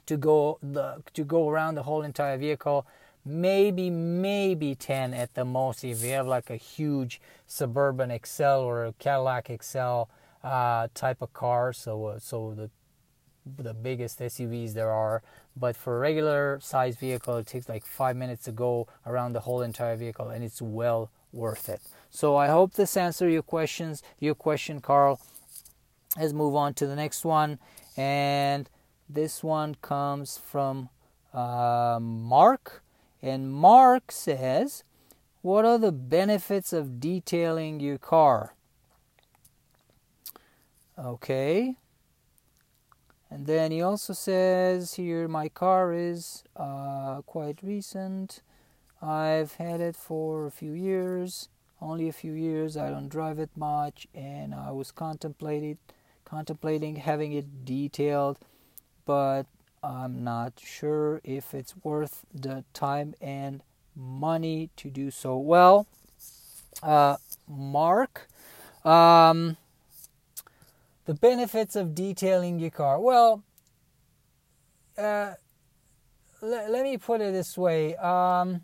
to 0.05 0.17
go 0.17 0.59
the 0.61 1.01
to 1.13 1.23
go 1.23 1.47
around 1.49 1.75
the 1.75 1.83
whole 1.83 2.01
entire 2.01 2.37
vehicle. 2.37 2.85
Maybe 3.23 3.89
maybe 3.89 4.75
ten 4.75 5.13
at 5.13 5.33
the 5.33 5.45
most 5.45 5.85
if 5.85 6.03
you 6.03 6.11
have 6.11 6.27
like 6.27 6.49
a 6.49 6.57
huge 6.57 7.21
Suburban 7.47 8.11
XL 8.25 8.43
or 8.43 8.85
a 8.85 8.93
Cadillac 8.93 9.49
Excel 9.49 10.09
uh, 10.43 10.89
type 10.93 11.21
of 11.21 11.31
car. 11.31 11.71
So 11.71 12.05
uh, 12.07 12.19
so 12.19 12.53
the 12.53 12.69
the 13.57 13.73
biggest 13.73 14.19
SUVs 14.19 14.73
there 14.73 14.91
are. 14.91 15.21
But 15.55 15.75
for 15.75 15.97
a 15.97 15.99
regular 15.99 16.59
size 16.61 16.95
vehicle, 16.95 17.37
it 17.37 17.47
takes 17.47 17.67
like 17.67 17.85
five 17.85 18.15
minutes 18.15 18.43
to 18.45 18.51
go 18.51 18.87
around 19.05 19.33
the 19.33 19.41
whole 19.41 19.61
entire 19.61 19.95
vehicle, 19.95 20.29
and 20.29 20.43
it's 20.43 20.61
well 20.61 21.11
worth 21.31 21.69
it. 21.69 21.81
So 22.09 22.35
I 22.35 22.47
hope 22.47 22.73
this 22.73 22.97
answered 22.97 23.29
your 23.29 23.43
questions. 23.43 24.01
Your 24.19 24.35
question, 24.35 24.81
Carl. 24.81 25.19
Let's 26.17 26.33
move 26.33 26.55
on 26.55 26.73
to 26.75 26.87
the 26.87 26.95
next 26.95 27.23
one, 27.23 27.59
and 27.95 28.69
this 29.07 29.43
one 29.43 29.75
comes 29.75 30.37
from 30.37 30.89
uh, 31.33 31.99
Mark, 32.01 32.81
and 33.21 33.51
Mark 33.51 34.11
says, 34.11 34.83
"What 35.41 35.65
are 35.65 35.77
the 35.77 35.91
benefits 35.91 36.73
of 36.73 36.99
detailing 36.99 37.79
your 37.79 37.99
car?" 37.99 38.53
Okay, 40.97 41.75
and 43.31 43.45
then 43.45 43.71
he 43.71 43.81
also 43.81 44.13
says 44.13 44.95
here, 44.95 45.27
my 45.27 45.49
car 45.49 45.93
is 45.93 46.43
uh, 46.55 47.21
quite 47.25 47.59
recent. 47.61 48.41
I've 49.01 49.55
had 49.55 49.79
it 49.81 49.95
for 49.95 50.47
a 50.47 50.51
few 50.51 50.73
years, 50.73 51.49
only 51.81 52.09
a 52.09 52.13
few 52.13 52.33
years. 52.33 52.75
I 52.75 52.89
don't 52.89 53.07
drive 53.07 53.39
it 53.39 53.49
much, 53.55 54.07
and 54.13 54.53
I 54.53 54.71
was 54.71 54.91
contemplating 54.91 55.77
contemplating 56.25 56.97
having 56.97 57.33
it 57.33 57.65
detailed, 57.65 58.37
but 59.05 59.45
I'm 59.81 60.23
not 60.23 60.53
sure 60.63 61.21
if 61.23 61.53
it's 61.53 61.73
worth 61.83 62.25
the 62.33 62.63
time 62.73 63.15
and 63.19 63.63
money 63.95 64.69
to 64.77 64.89
do 64.89 65.09
so. 65.09 65.37
Well, 65.37 65.87
uh, 66.83 67.17
Mark, 67.47 68.29
um, 68.85 69.57
the 71.09 71.15
benefits 71.15 71.75
of 71.75 71.95
detailing 71.95 72.59
your 72.59 72.69
car. 72.69 73.01
Well, 73.01 73.43
uh, 74.95 75.33
let, 76.39 76.69
let 76.69 76.83
me 76.83 76.99
put 76.99 77.19
it 77.19 77.33
this 77.33 77.57
way. 77.57 77.95
Um, 77.95 78.61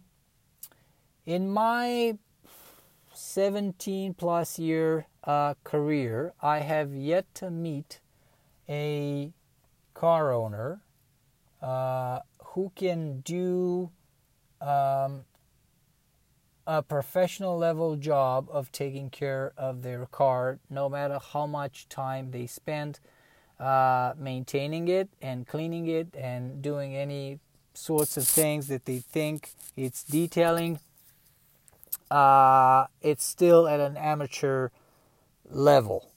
in 1.25 1.49
my 1.49 2.19
17 3.15 4.13
plus 4.13 4.59
year 4.59 5.07
uh, 5.23 5.55
career, 5.63 6.35
I 6.39 6.59
have 6.59 6.93
yet 6.93 7.25
to 7.33 7.49
meet 7.49 7.99
a 8.69 9.33
car 9.95 10.31
owner 10.31 10.81
uh, 11.63 12.19
who 12.49 12.71
can 12.75 13.21
do 13.21 13.89
um, 14.61 15.25
a 16.67 16.81
professional 16.81 17.57
level 17.57 17.95
job 17.95 18.47
of 18.51 18.71
taking 18.71 19.09
care 19.09 19.53
of 19.57 19.83
their 19.83 20.05
car, 20.07 20.59
no 20.69 20.89
matter 20.89 21.19
how 21.33 21.45
much 21.45 21.87
time 21.89 22.31
they 22.31 22.47
spend 22.47 22.99
uh, 23.59 24.13
maintaining 24.17 24.87
it 24.87 25.09
and 25.21 25.47
cleaning 25.47 25.87
it 25.87 26.07
and 26.17 26.61
doing 26.61 26.95
any 26.95 27.39
sorts 27.73 28.17
of 28.17 28.27
things 28.27 28.67
that 28.67 28.85
they 28.85 28.99
think 28.99 29.51
it's 29.75 30.03
detailing. 30.03 30.79
Uh, 32.09 32.85
it's 33.01 33.25
still 33.25 33.67
at 33.67 33.79
an 33.79 33.97
amateur 33.97 34.69
level. 35.49 36.11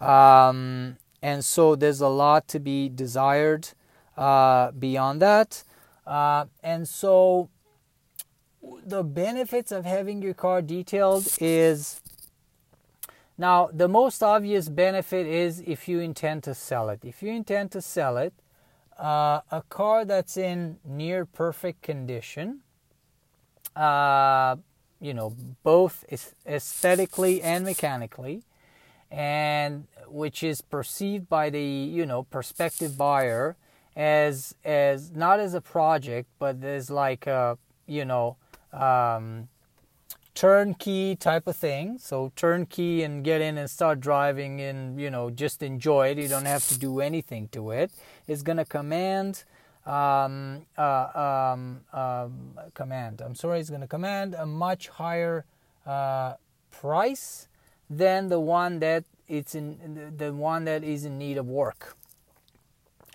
Um, 0.00 0.96
and 1.22 1.44
so 1.44 1.74
there's 1.76 2.00
a 2.00 2.08
lot 2.08 2.48
to 2.48 2.58
be 2.58 2.88
desired 2.88 3.68
uh, 4.16 4.70
beyond 4.72 5.20
that. 5.22 5.62
Uh, 6.06 6.46
and 6.62 6.88
so 6.88 7.48
the 8.84 9.02
benefits 9.02 9.72
of 9.72 9.84
having 9.84 10.22
your 10.22 10.34
car 10.34 10.62
detailed 10.62 11.26
is 11.40 12.00
now 13.38 13.70
the 13.72 13.88
most 13.88 14.22
obvious 14.22 14.68
benefit 14.68 15.26
is 15.26 15.62
if 15.66 15.88
you 15.88 16.00
intend 16.00 16.42
to 16.44 16.54
sell 16.54 16.90
it. 16.90 17.00
If 17.02 17.22
you 17.22 17.32
intend 17.32 17.70
to 17.72 17.80
sell 17.80 18.18
it, 18.18 18.34
uh, 18.98 19.40
a 19.50 19.62
car 19.70 20.04
that's 20.04 20.36
in 20.36 20.78
near 20.84 21.24
perfect 21.24 21.80
condition, 21.80 22.60
uh, 23.74 24.56
you 25.00 25.14
know, 25.14 25.34
both 25.62 26.04
aesthetically 26.46 27.40
and 27.40 27.64
mechanically, 27.64 28.42
and 29.10 29.86
which 30.06 30.42
is 30.42 30.60
perceived 30.60 31.28
by 31.28 31.48
the 31.48 31.62
you 31.62 32.04
know 32.04 32.24
prospective 32.24 32.98
buyer 32.98 33.56
as 33.96 34.54
as 34.64 35.12
not 35.12 35.40
as 35.40 35.54
a 35.54 35.62
project, 35.62 36.28
but 36.38 36.62
as 36.62 36.90
like 36.90 37.26
a 37.26 37.56
you 37.86 38.04
know 38.04 38.36
um, 38.72 39.48
turnkey 40.34 41.16
type 41.16 41.46
of 41.46 41.56
thing. 41.56 41.98
So 41.98 42.32
turnkey 42.36 43.02
and 43.02 43.24
get 43.24 43.40
in 43.40 43.58
and 43.58 43.68
start 43.68 44.00
driving 44.00 44.60
and 44.60 45.00
you 45.00 45.10
know 45.10 45.30
just 45.30 45.62
enjoy 45.62 46.08
it. 46.08 46.18
You 46.18 46.28
don't 46.28 46.46
have 46.46 46.66
to 46.68 46.78
do 46.78 47.00
anything 47.00 47.48
to 47.48 47.70
it. 47.70 47.90
It's 48.26 48.42
gonna 48.42 48.64
command 48.64 49.44
um, 49.86 50.66
uh, 50.78 51.52
um, 51.54 51.80
um, 51.92 52.58
command. 52.74 53.20
I'm 53.20 53.34
sorry, 53.34 53.60
it's 53.60 53.70
gonna 53.70 53.88
command 53.88 54.34
a 54.34 54.46
much 54.46 54.88
higher 54.88 55.44
uh, 55.86 56.34
price 56.70 57.48
than 57.88 58.28
the 58.28 58.40
one 58.40 58.78
that 58.80 59.04
it's 59.28 59.54
in 59.54 60.12
the 60.16 60.32
one 60.32 60.64
that 60.64 60.84
is 60.84 61.04
in 61.04 61.18
need 61.18 61.38
of 61.38 61.46
work. 61.46 61.96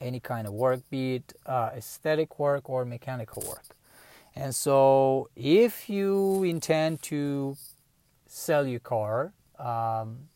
Any 0.02 0.20
kind 0.20 0.46
of 0.46 0.54
work, 0.54 0.82
be 0.90 1.16
it 1.16 1.34
uh, 1.46 1.72
aesthetic 1.76 2.38
work 2.38 2.70
or 2.70 2.84
mechanical 2.84 3.44
work. 3.48 3.75
And 4.36 4.54
so, 4.54 5.30
if 5.36 5.90
you 5.90 6.44
intend 6.44 7.02
to 7.04 7.56
sell 8.28 8.68
your 8.68 8.82
car, 8.82 9.32
um, 9.58 10.28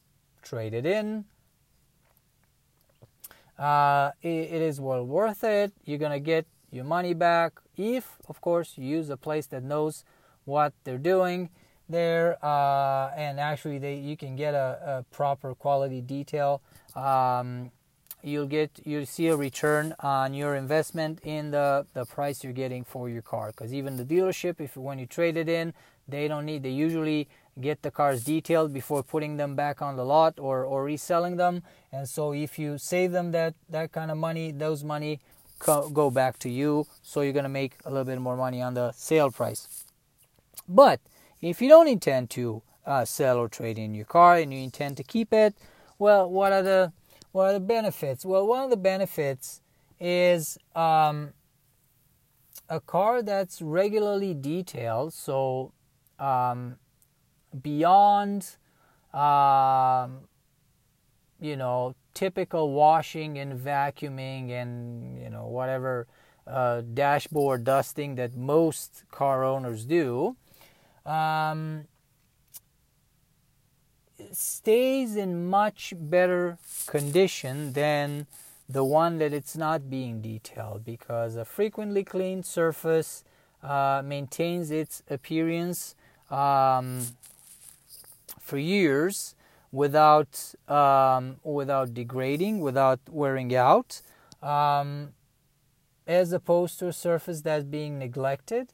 trade 0.42 0.74
it 0.74 0.86
in, 0.86 1.26
uh, 3.58 4.12
it, 4.22 4.28
it 4.30 4.62
is 4.62 4.80
well 4.80 5.06
worth 5.06 5.44
it. 5.44 5.74
You're 5.84 5.98
gonna 5.98 6.22
get 6.22 6.46
your 6.72 6.86
money 6.86 7.14
back 7.14 7.60
if, 7.76 8.18
of 8.30 8.40
course, 8.40 8.78
you 8.78 8.86
use 8.86 9.10
a 9.10 9.18
place 9.18 9.48
that 9.48 9.64
knows 9.64 10.06
what 10.46 10.74
they're 10.84 10.98
doing 10.98 11.50
there, 11.90 12.38
uh, 12.46 13.12
and 13.16 13.40
actually, 13.40 13.80
they 13.80 13.96
you 13.96 14.16
can 14.16 14.36
get 14.36 14.54
a, 14.54 14.80
a 14.86 15.16
proper 15.16 15.56
quality 15.56 16.02
detail. 16.02 16.62
Um, 16.96 17.72
you'll 18.24 18.48
get 18.48 18.80
you'll 18.86 19.06
see 19.06 19.28
a 19.28 19.36
return 19.36 19.94
on 20.00 20.34
your 20.34 20.56
investment 20.56 21.20
in 21.24 21.52
the 21.52 21.86
the 21.94 22.06
price 22.06 22.44
you're 22.44 22.54
getting 22.54 22.84
for 22.84 23.10
your 23.10 23.22
car. 23.22 23.48
Because 23.48 23.74
even 23.74 23.98
the 23.98 24.06
dealership 24.06 24.60
if 24.60 24.76
when 24.76 25.00
you 25.00 25.06
trade 25.06 25.38
it 25.38 25.50
in 25.50 25.74
they 26.08 26.28
don't 26.28 26.46
need 26.46 26.64
they 26.64 26.70
usually 26.70 27.28
get 27.62 27.82
the 27.82 27.92
cars 27.92 28.24
detailed 28.24 28.74
before 28.74 29.04
putting 29.04 29.38
them 29.38 29.56
back 29.56 29.82
on 29.82 29.96
the 29.96 30.06
lot 30.06 30.40
or 30.40 30.64
or 30.66 30.84
reselling 30.84 31.38
them. 31.38 31.64
And 31.92 32.08
so 32.08 32.34
if 32.34 32.60
you 32.60 32.78
save 32.78 33.12
them 33.12 33.32
that 33.32 33.56
that 33.70 33.92
kind 33.92 34.12
of 34.12 34.18
money 34.18 34.52
those 34.52 34.84
money 34.84 35.20
co- 35.60 35.90
go 35.90 36.10
back 36.10 36.40
to 36.40 36.50
you. 36.50 36.88
So 37.02 37.22
you're 37.22 37.34
going 37.34 37.44
to 37.44 37.50
make 37.50 37.74
a 37.86 37.90
little 37.90 38.06
bit 38.06 38.20
more 38.20 38.36
money 38.36 38.62
on 38.62 38.74
the 38.74 38.92
sale 38.94 39.32
price. 39.32 39.86
But 40.68 41.00
if 41.42 41.62
you 41.62 41.70
don't 41.70 41.88
intend 41.88 42.30
to 42.32 42.62
uh, 42.86 43.06
sell 43.06 43.38
or 43.38 43.48
trade 43.48 43.78
in 43.78 43.94
your 43.94 44.06
car 44.06 44.36
and 44.38 44.54
you 44.54 44.60
intend 44.60 44.98
to 44.98 45.04
keep 45.04 45.32
it 45.32 45.54
well 46.00 46.30
what 46.30 46.52
are 46.52 46.64
the 46.64 46.92
what 47.32 47.46
are 47.46 47.54
the 47.54 47.60
benefits? 47.60 48.26
Well, 48.26 48.46
one 48.48 48.64
of 48.64 48.70
the 48.70 48.78
benefits 48.78 49.62
is 50.00 50.58
um, 50.76 51.34
a 52.70 52.80
car 52.80 53.22
that's 53.22 53.62
regularly 53.62 54.34
detailed, 54.34 55.14
so 55.14 55.74
um, 56.18 56.78
beyond, 57.62 58.58
um, 59.14 60.22
you 61.40 61.56
know, 61.56 61.96
typical 62.14 62.72
washing 62.72 63.38
and 63.38 63.58
vacuuming 63.58 64.52
and 64.52 65.22
you 65.22 65.30
know 65.30 65.46
whatever 65.48 66.08
uh, 66.48 66.82
dashboard 66.82 67.64
dusting 67.64 68.16
that 68.16 68.36
most 68.36 69.04
car 69.12 69.44
owners 69.44 69.86
do. 69.86 70.36
Um, 71.06 71.86
stays 74.32 75.16
in 75.16 75.50
much 75.50 75.94
better 75.98 76.58
condition 76.86 77.74
than 77.74 78.28
the 78.68 78.84
one 78.84 79.18
that 79.18 79.34
it's 79.34 79.58
not 79.58 79.90
being 79.90 80.22
detailed 80.22 80.86
because 80.86 81.36
a 81.36 81.46
frequently 81.46 82.04
cleaned 82.04 82.46
surface 82.46 83.24
uh, 83.64 84.02
maintains 84.06 84.72
its 84.72 85.02
appearance 85.10 85.96
um, 86.30 87.02
for 88.40 88.58
years 88.58 89.36
without 89.72 90.54
um, 90.68 91.38
without 91.44 91.94
degrading, 91.94 92.60
without 92.60 93.00
wearing 93.10 93.56
out, 93.56 94.02
um, 94.42 95.10
as 96.08 96.32
opposed 96.32 96.80
to 96.80 96.88
a 96.88 96.94
surface 96.94 97.42
that's 97.42 97.66
being 97.66 98.00
neglected. 98.00 98.74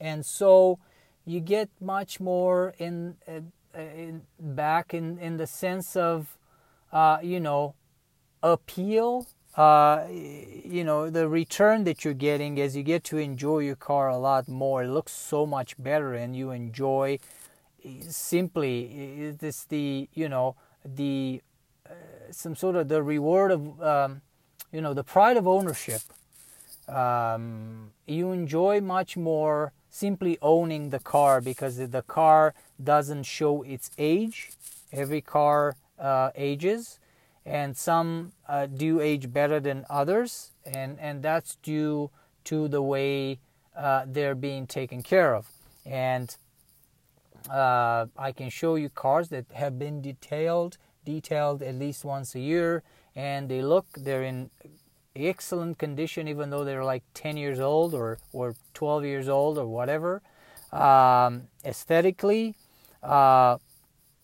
And 0.00 0.24
so 0.24 0.78
you 1.24 1.40
get 1.40 1.68
much 1.80 2.20
more 2.20 2.74
in, 2.78 3.16
uh, 3.26 3.40
back 4.40 4.94
in, 4.94 5.18
in 5.18 5.36
the 5.36 5.46
sense 5.46 5.96
of 5.96 6.38
uh, 6.92 7.18
you 7.22 7.40
know, 7.40 7.74
appeal. 8.42 9.26
Uh, 9.56 10.06
you 10.10 10.84
know, 10.84 11.10
the 11.10 11.28
return 11.28 11.84
that 11.84 12.04
you're 12.04 12.14
getting 12.14 12.60
as 12.60 12.76
you 12.76 12.82
get 12.82 13.02
to 13.02 13.18
enjoy 13.18 13.58
your 13.58 13.76
car 13.76 14.08
a 14.08 14.16
lot 14.16 14.46
more. 14.46 14.84
It 14.84 14.88
looks 14.88 15.12
so 15.12 15.46
much 15.46 15.74
better, 15.82 16.14
and 16.14 16.36
you 16.36 16.50
enjoy 16.52 17.18
simply 18.08 19.34
this 19.38 19.64
the 19.64 20.08
you 20.14 20.28
know 20.28 20.54
the 20.84 21.42
uh, 21.88 21.92
some 22.30 22.54
sort 22.54 22.76
of 22.76 22.88
the 22.88 23.02
reward 23.02 23.50
of 23.50 23.82
um, 23.82 24.22
you 24.70 24.80
know 24.80 24.94
the 24.94 25.04
pride 25.04 25.36
of 25.36 25.48
ownership. 25.48 26.02
Um, 26.88 27.90
you 28.06 28.30
enjoy 28.30 28.80
much 28.80 29.16
more 29.16 29.72
simply 29.90 30.38
owning 30.42 30.90
the 30.90 30.98
car 30.98 31.40
because 31.40 31.76
the 31.76 32.02
car 32.02 32.54
doesn't 32.82 33.24
show 33.24 33.62
its 33.62 33.90
age. 33.98 34.50
Every 34.92 35.20
car 35.20 35.76
uh, 35.98 36.30
ages, 36.34 36.98
and 37.44 37.76
some 37.76 38.32
uh, 38.48 38.66
do 38.66 39.00
age 39.00 39.32
better 39.32 39.60
than 39.60 39.84
others, 39.90 40.52
and, 40.64 40.98
and 41.00 41.22
that's 41.22 41.56
due 41.56 42.10
to 42.44 42.68
the 42.68 42.82
way 42.82 43.38
uh, 43.76 44.04
they're 44.06 44.34
being 44.34 44.66
taken 44.66 45.02
care 45.02 45.34
of. 45.34 45.46
And 45.84 46.34
uh, 47.50 48.06
I 48.16 48.32
can 48.32 48.50
show 48.50 48.74
you 48.76 48.88
cars 48.88 49.28
that 49.28 49.46
have 49.52 49.78
been 49.78 50.02
detailed, 50.02 50.78
detailed 51.04 51.62
at 51.62 51.74
least 51.74 52.04
once 52.04 52.34
a 52.34 52.40
year, 52.40 52.82
and 53.14 53.48
they 53.48 53.62
look 53.62 53.86
they're 53.96 54.22
in 54.22 54.50
excellent 55.26 55.78
condition, 55.78 56.28
even 56.28 56.50
though 56.50 56.64
they're 56.64 56.84
like 56.84 57.02
10 57.14 57.36
years 57.36 57.60
old 57.60 57.94
or 57.94 58.18
or 58.32 58.54
12 58.74 59.04
years 59.04 59.28
old 59.28 59.58
or 59.58 59.66
whatever. 59.66 60.22
Um, 60.72 61.48
aesthetically, 61.64 62.54
uh, 63.02 63.58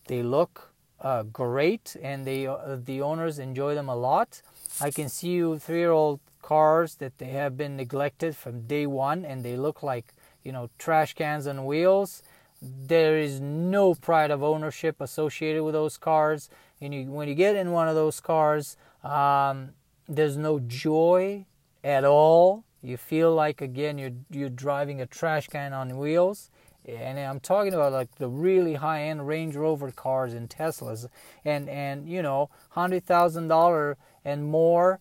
they 0.07 0.21
look 0.21 0.73
uh, 1.01 1.23
great 1.23 1.95
and 2.01 2.25
they 2.25 2.47
uh, 2.47 2.77
the 2.83 3.01
owners 3.01 3.39
enjoy 3.39 3.75
them 3.75 3.89
a 3.89 3.95
lot. 3.95 4.41
I 4.79 4.91
can 4.91 5.09
see 5.09 5.29
you 5.29 5.59
three-year-old 5.59 6.19
cars 6.41 6.95
that 6.95 7.17
they 7.17 7.27
have 7.27 7.57
been 7.57 7.75
neglected 7.75 8.35
from 8.35 8.67
day 8.67 8.85
one 8.85 9.25
and 9.25 9.43
they 9.43 9.57
look 9.57 9.81
like 9.81 10.13
you 10.43 10.51
know 10.51 10.69
trash 10.77 11.13
cans 11.13 11.47
on 11.47 11.65
wheels. 11.65 12.21
There 12.61 13.17
is 13.17 13.41
no 13.41 13.95
pride 13.95 14.31
of 14.31 14.41
ownership 14.41 15.01
associated 15.01 15.63
with 15.63 15.73
those 15.73 15.97
cars. 15.97 16.49
And 16.81 16.93
you, 16.93 17.05
when 17.05 17.27
you 17.27 17.35
get 17.35 17.55
in 17.55 17.71
one 17.71 17.87
of 17.87 17.95
those 17.95 18.19
cars, 18.19 18.77
um, 19.03 19.71
there's 20.07 20.37
no 20.37 20.59
joy 20.59 21.45
at 21.83 22.03
all. 22.03 22.63
You 22.81 22.97
feel 22.97 23.33
like 23.33 23.61
again 23.61 23.97
you're 23.97 24.11
you're 24.29 24.49
driving 24.49 25.01
a 25.01 25.05
trash 25.05 25.47
can 25.47 25.73
on 25.73 25.97
wheels 25.97 26.49
and 26.87 27.19
I'm 27.19 27.39
talking 27.39 27.73
about 27.73 27.91
like 27.91 28.15
the 28.15 28.27
really 28.27 28.75
high 28.75 29.03
end 29.03 29.27
Range 29.27 29.55
Rover 29.55 29.91
cars 29.91 30.33
and 30.33 30.49
Teslas, 30.49 31.07
and 31.43 31.69
and 31.69 32.07
you 32.07 32.21
know 32.21 32.49
hundred 32.69 33.05
thousand 33.05 33.47
dollar 33.47 33.97
and 34.23 34.45
more 34.45 34.99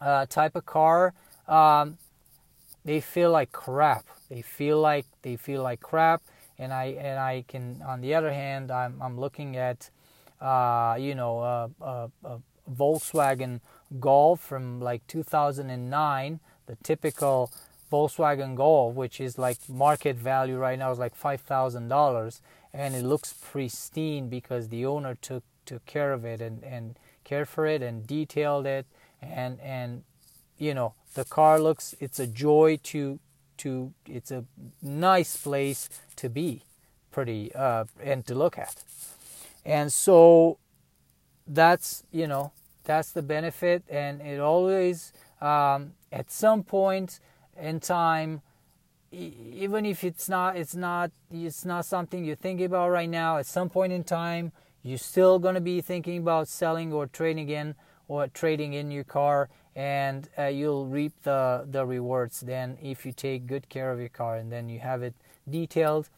uh, 0.00 0.26
type 0.26 0.54
of 0.56 0.66
car. 0.66 1.14
Um, 1.48 1.98
they 2.84 3.00
feel 3.00 3.30
like 3.30 3.52
crap. 3.52 4.06
They 4.28 4.42
feel 4.42 4.80
like 4.80 5.06
they 5.22 5.36
feel 5.36 5.62
like 5.62 5.80
crap, 5.80 6.22
and 6.58 6.72
I 6.72 6.84
and 6.98 7.18
I 7.18 7.44
can. 7.48 7.82
On 7.86 8.00
the 8.00 8.14
other 8.14 8.32
hand, 8.32 8.70
I'm 8.70 9.00
I'm 9.02 9.18
looking 9.18 9.56
at, 9.56 9.90
uh, 10.40 10.96
you 10.98 11.14
know, 11.14 11.40
a, 11.40 11.70
a, 11.80 12.10
a 12.24 12.40
Volkswagen 12.70 13.60
Golf 14.00 14.40
from 14.40 14.80
like 14.80 15.06
2009, 15.06 16.40
the 16.66 16.76
typical 16.82 17.52
Volkswagen 17.90 18.56
Golf, 18.56 18.94
which 18.94 19.20
is 19.20 19.38
like 19.38 19.58
market 19.68 20.16
value 20.16 20.56
right 20.56 20.78
now 20.78 20.90
is 20.90 20.98
like 20.98 21.14
five 21.14 21.40
thousand 21.40 21.88
dollars, 21.88 22.42
and 22.72 22.94
it 22.94 23.04
looks 23.04 23.32
pristine 23.32 24.28
because 24.28 24.68
the 24.68 24.84
owner 24.84 25.14
took 25.14 25.44
took 25.64 25.86
care 25.86 26.12
of 26.12 26.24
it 26.24 26.40
and 26.40 26.64
and 26.64 26.98
cared 27.24 27.48
for 27.48 27.66
it 27.66 27.82
and 27.82 28.06
detailed 28.06 28.66
it. 28.66 28.86
And 29.22 29.60
and 29.60 30.02
you 30.58 30.74
know 30.74 30.94
the 31.14 31.24
car 31.24 31.60
looks 31.60 31.94
it's 32.00 32.18
a 32.18 32.26
joy 32.26 32.78
to 32.84 33.20
to 33.58 33.92
it's 34.06 34.30
a 34.30 34.44
nice 34.82 35.36
place 35.36 35.88
to 36.16 36.28
be 36.28 36.62
pretty 37.12 37.54
uh, 37.54 37.84
and 38.02 38.26
to 38.26 38.34
look 38.34 38.58
at. 38.58 38.82
And 39.64 39.92
so 39.92 40.58
that's 41.46 42.02
you 42.10 42.26
know 42.26 42.52
that's 42.86 43.12
the 43.12 43.22
benefit 43.22 43.82
and 43.90 44.22
it 44.22 44.40
always 44.40 45.12
um, 45.42 45.92
at 46.10 46.30
some 46.30 46.62
point 46.62 47.20
in 47.60 47.78
time 47.80 48.40
even 49.12 49.84
if 49.84 50.02
it's 50.02 50.28
not 50.28 50.56
it's 50.56 50.74
not 50.74 51.10
it's 51.30 51.64
not 51.64 51.84
something 51.84 52.24
you're 52.24 52.36
thinking 52.36 52.66
about 52.66 52.88
right 52.90 53.08
now 53.10 53.36
at 53.38 53.46
some 53.46 53.68
point 53.68 53.92
in 53.92 54.02
time 54.02 54.52
you're 54.82 54.98
still 54.98 55.38
going 55.38 55.54
to 55.54 55.60
be 55.60 55.80
thinking 55.80 56.18
about 56.18 56.48
selling 56.48 56.92
or 56.92 57.06
trading 57.06 57.48
in 57.48 57.74
or 58.08 58.26
trading 58.28 58.72
in 58.72 58.90
your 58.90 59.04
car 59.04 59.48
and 59.74 60.28
uh, 60.38 60.44
you'll 60.44 60.86
reap 60.86 61.12
the 61.22 61.66
the 61.70 61.84
rewards 61.84 62.40
then 62.40 62.78
if 62.82 63.04
you 63.04 63.12
take 63.12 63.46
good 63.46 63.68
care 63.68 63.92
of 63.92 63.98
your 63.98 64.08
car 64.08 64.36
and 64.36 64.50
then 64.50 64.68
you 64.68 64.78
have 64.78 65.02
it 65.02 65.14
detailed. 65.48 66.08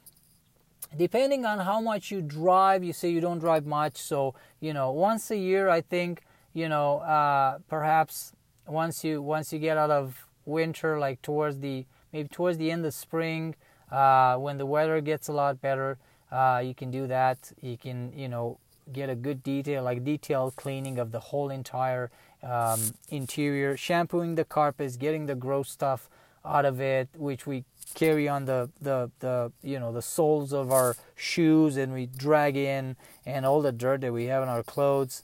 Depending 0.96 1.44
on 1.44 1.58
how 1.58 1.80
much 1.80 2.10
you 2.10 2.22
drive 2.22 2.82
you 2.82 2.92
say 2.92 3.10
you 3.10 3.20
don't 3.20 3.40
drive 3.40 3.66
much 3.66 3.96
so 3.96 4.34
you 4.60 4.72
know 4.72 4.90
once 4.90 5.30
a 5.30 5.36
year 5.36 5.68
i 5.68 5.82
think 5.82 6.22
you 6.54 6.68
know 6.68 6.98
uh, 6.98 7.58
perhaps 7.68 8.32
once 8.66 9.04
you 9.04 9.22
once 9.22 9.52
you 9.52 9.58
get 9.58 9.76
out 9.76 9.90
of 9.90 10.26
winter 10.44 10.98
like 10.98 11.20
towards 11.22 11.60
the 11.60 11.84
maybe 12.12 12.28
towards 12.28 12.58
the 12.58 12.70
end 12.70 12.84
of 12.84 12.94
spring 12.94 13.54
uh, 13.90 14.36
when 14.36 14.58
the 14.58 14.66
weather 14.66 15.00
gets 15.00 15.28
a 15.28 15.32
lot 15.32 15.60
better 15.60 15.98
uh, 16.30 16.62
you 16.64 16.74
can 16.74 16.90
do 16.90 17.06
that. 17.06 17.52
You 17.60 17.76
can 17.76 18.12
you 18.14 18.28
know 18.28 18.58
get 18.92 19.10
a 19.10 19.14
good 19.14 19.42
detail 19.42 19.82
like 19.82 20.04
detailed 20.04 20.56
cleaning 20.56 20.98
of 20.98 21.12
the 21.12 21.20
whole 21.20 21.50
entire 21.50 22.10
um, 22.42 22.80
interior 23.10 23.76
shampooing 23.76 24.34
the 24.34 24.44
carpets 24.44 24.96
getting 24.96 25.26
the 25.26 25.34
gross 25.34 25.68
stuff 25.68 26.08
out 26.42 26.64
of 26.64 26.80
it 26.80 27.08
which 27.14 27.46
we 27.46 27.64
carry 27.94 28.26
on 28.26 28.46
the, 28.46 28.70
the, 28.80 29.10
the 29.18 29.52
you 29.62 29.78
know 29.78 29.92
the 29.92 30.00
soles 30.00 30.54
of 30.54 30.72
our 30.72 30.96
shoes 31.14 31.76
and 31.76 31.92
we 31.92 32.06
drag 32.06 32.56
in 32.56 32.96
and 33.26 33.44
all 33.44 33.60
the 33.60 33.72
dirt 33.72 34.00
that 34.00 34.12
we 34.12 34.24
have 34.24 34.42
on 34.42 34.48
our 34.48 34.62
clothes 34.62 35.22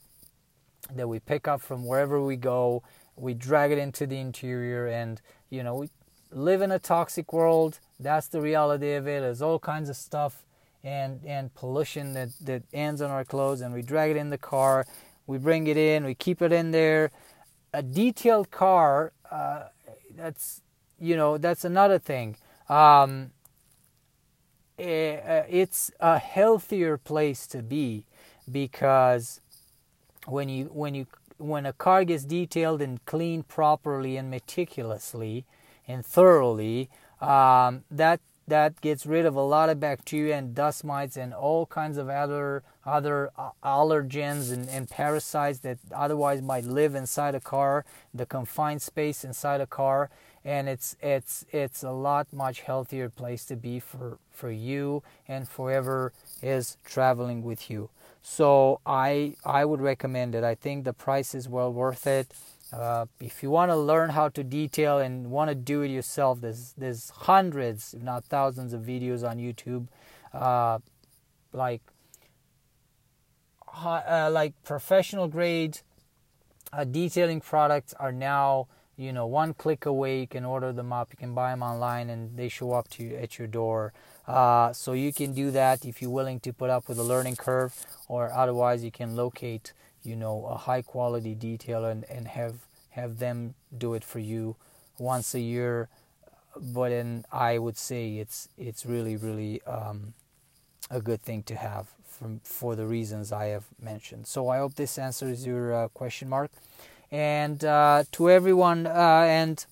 that 0.94 1.08
we 1.08 1.18
pick 1.18 1.48
up 1.48 1.60
from 1.60 1.86
wherever 1.86 2.22
we 2.22 2.36
go 2.36 2.82
we 3.16 3.34
drag 3.34 3.70
it 3.70 3.78
into 3.78 4.06
the 4.06 4.18
interior 4.18 4.86
and 4.86 5.20
you 5.50 5.62
know 5.62 5.74
we 5.76 5.90
live 6.30 6.62
in 6.62 6.72
a 6.72 6.78
toxic 6.78 7.32
world. 7.32 7.78
That's 8.00 8.26
the 8.26 8.40
reality 8.40 8.92
of 8.94 9.06
it. 9.06 9.20
There's 9.20 9.42
all 9.42 9.58
kinds 9.58 9.88
of 9.88 9.96
stuff 9.96 10.44
and 10.82 11.20
and 11.24 11.54
pollution 11.54 12.12
that 12.14 12.30
that 12.42 12.62
ends 12.72 13.00
on 13.00 13.10
our 13.10 13.24
clothes 13.24 13.60
and 13.60 13.72
we 13.72 13.82
drag 13.82 14.10
it 14.10 14.16
in 14.16 14.30
the 14.30 14.38
car. 14.38 14.86
We 15.26 15.38
bring 15.38 15.66
it 15.66 15.76
in 15.76 16.04
we 16.04 16.14
keep 16.14 16.42
it 16.42 16.52
in 16.52 16.72
there. 16.72 17.10
A 17.72 17.82
detailed 17.82 18.50
car 18.50 19.12
uh, 19.30 19.64
that's 20.16 20.60
you 20.98 21.16
know 21.16 21.38
that's 21.38 21.64
another 21.64 21.98
thing. 21.98 22.36
Um, 22.68 23.30
eh, 24.78 25.16
uh, 25.16 25.44
it's 25.48 25.90
a 26.00 26.18
healthier 26.18 26.96
place 26.98 27.46
to 27.48 27.62
be 27.62 28.06
because 28.50 29.40
when 30.26 30.48
you 30.48 30.66
when 30.66 30.94
you 30.94 31.06
when 31.38 31.66
a 31.66 31.72
car 31.72 32.04
gets 32.04 32.24
detailed 32.24 32.80
and 32.80 33.04
cleaned 33.06 33.48
properly 33.48 34.16
and 34.16 34.30
meticulously 34.30 35.44
and 35.87 36.04
thoroughly, 36.04 36.88
um, 37.20 37.84
that 37.90 38.20
that 38.46 38.80
gets 38.80 39.06
rid 39.06 39.24
of 39.24 39.34
a 39.34 39.40
lot 39.40 39.70
of 39.70 39.80
bacteria 39.80 40.37
and 40.37 40.54
dust 40.54 40.84
mites 40.84 41.16
and 41.16 41.32
all 41.32 41.66
kinds 41.66 41.96
of 41.96 42.08
other 42.08 42.62
other 42.84 43.30
uh, 43.38 43.50
allergens 43.64 44.52
and, 44.52 44.68
and 44.68 44.90
parasites 44.90 45.60
that 45.60 45.78
otherwise 45.94 46.42
might 46.42 46.64
live 46.64 46.94
inside 46.94 47.34
a 47.34 47.40
car, 47.40 47.84
the 48.12 48.26
confined 48.26 48.82
space 48.82 49.24
inside 49.24 49.60
a 49.60 49.66
car, 49.66 50.10
and 50.44 50.68
it's 50.68 50.96
it's 51.00 51.46
it's 51.50 51.82
a 51.82 51.90
lot 51.90 52.26
much 52.32 52.60
healthier 52.60 53.08
place 53.08 53.44
to 53.46 53.56
be 53.56 53.80
for 53.80 54.18
for 54.30 54.50
you 54.50 55.02
and 55.26 55.48
forever 55.48 56.12
is 56.42 56.76
traveling 56.84 57.42
with 57.42 57.70
you. 57.70 57.88
So 58.26 58.80
I 58.87 59.37
I 59.44 59.66
would 59.66 59.82
recommend 59.82 60.34
it. 60.34 60.42
I 60.44 60.54
think 60.54 60.84
the 60.84 60.94
price 60.94 61.34
is 61.34 61.46
well 61.46 61.70
worth 61.70 62.06
it. 62.06 62.32
Uh, 62.72 63.04
if 63.20 63.42
you 63.42 63.50
want 63.50 63.70
to 63.70 63.76
learn 63.76 64.10
how 64.10 64.30
to 64.30 64.42
detail 64.42 64.98
and 64.98 65.30
want 65.30 65.50
to 65.50 65.54
do 65.54 65.82
it 65.82 65.88
yourself, 65.88 66.40
there's 66.40 66.72
there's 66.78 67.10
hundreds, 67.10 67.92
if 67.92 68.02
not 68.02 68.24
thousands, 68.24 68.72
of 68.72 68.80
videos 68.80 69.28
on 69.28 69.37
YouTube, 69.37 69.88
uh, 70.32 70.78
like 71.52 71.82
uh, 73.76 74.30
like 74.32 74.54
professional 74.64 75.28
grade 75.28 75.80
uh, 76.72 76.84
detailing 76.84 77.42
products 77.42 77.92
are 78.00 78.10
now 78.10 78.68
you 78.96 79.12
know 79.12 79.26
one 79.26 79.52
click 79.52 79.84
away. 79.84 80.20
You 80.20 80.26
can 80.26 80.46
order 80.46 80.72
them 80.72 80.94
up. 80.94 81.12
You 81.12 81.18
can 81.18 81.34
buy 81.34 81.50
them 81.50 81.62
online, 81.62 82.08
and 82.08 82.38
they 82.38 82.48
show 82.48 82.72
up 82.72 82.88
to 82.96 83.04
you 83.04 83.16
at 83.16 83.38
your 83.38 83.48
door. 83.48 83.92
Uh, 84.26 84.72
so 84.72 84.92
you 84.92 85.12
can 85.12 85.34
do 85.34 85.50
that 85.50 85.84
if 85.84 86.00
you're 86.00 86.10
willing 86.10 86.40
to 86.40 86.52
put 86.52 86.70
up 86.70 86.88
with 86.88 86.98
a 86.98 87.02
learning 87.02 87.37
curve, 87.37 87.74
or 88.08 88.32
otherwise 88.32 88.82
you 88.82 88.90
can 88.90 89.16
locate 89.16 89.72
you 90.02 90.16
know 90.16 90.46
a 90.46 90.56
high 90.56 90.82
quality 90.82 91.34
detailer 91.34 91.90
and, 91.90 92.04
and 92.10 92.28
have 92.28 92.54
have 92.90 93.18
them 93.18 93.54
do 93.76 93.94
it 93.94 94.04
for 94.04 94.18
you 94.18 94.54
once 94.98 95.34
a 95.34 95.40
year 95.40 95.88
but 96.56 96.90
then 96.90 97.24
I 97.32 97.58
would 97.58 97.76
say 97.76 98.16
it's 98.16 98.48
it's 98.56 98.87
really 98.87 99.16
really 99.16 99.62
um, 99.62 100.14
a 100.90 101.00
good 101.00 101.22
thing 101.22 101.42
to 101.44 101.56
have 101.56 101.88
from 102.06 102.40
for 102.44 102.76
the 102.76 102.87
reasons 102.87 103.32
I 103.32 103.46
have 103.46 103.64
mentioned. 103.80 104.26
So 104.26 104.48
I 104.48 104.58
hope 104.58 104.74
this 104.74 104.98
answers 104.98 105.46
your 105.46 105.74
uh, 105.74 105.88
question 105.88 106.28
mark. 106.28 106.50
And 107.10 107.64
uh, 107.64 108.04
to 108.12 108.30
everyone, 108.30 108.87
uh, 108.87 109.24
and 109.28 109.64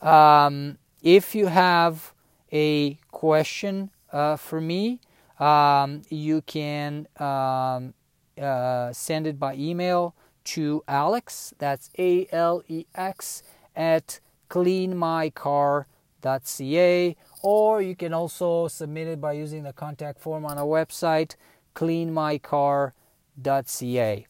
um, 0.00 0.78
if 1.02 1.34
you 1.34 1.46
have 1.46 2.12
a 2.52 2.98
question 3.24 3.88
uh, 4.12 4.36
for 4.36 4.60
me, 4.60 5.00
um, 5.40 6.02
you 6.10 6.42
can 6.42 7.08
um, 7.18 7.94
uh, 8.38 8.92
send 8.92 9.26
it 9.26 9.40
by 9.40 9.54
email 9.54 10.14
to 10.44 10.84
Alex, 10.86 11.54
that's 11.56 11.88
A 11.98 12.28
L 12.30 12.62
E 12.68 12.84
X, 12.94 13.42
at 13.74 14.20
cleanmycar.ca, 14.50 17.16
or 17.42 17.80
you 17.80 17.96
can 17.96 18.12
also 18.12 18.68
submit 18.68 19.08
it 19.08 19.22
by 19.22 19.32
using 19.32 19.62
the 19.62 19.72
contact 19.72 20.20
form 20.20 20.44
on 20.44 20.58
our 20.58 20.66
website, 20.66 21.36
cleanmycar.ca. 21.74 24.26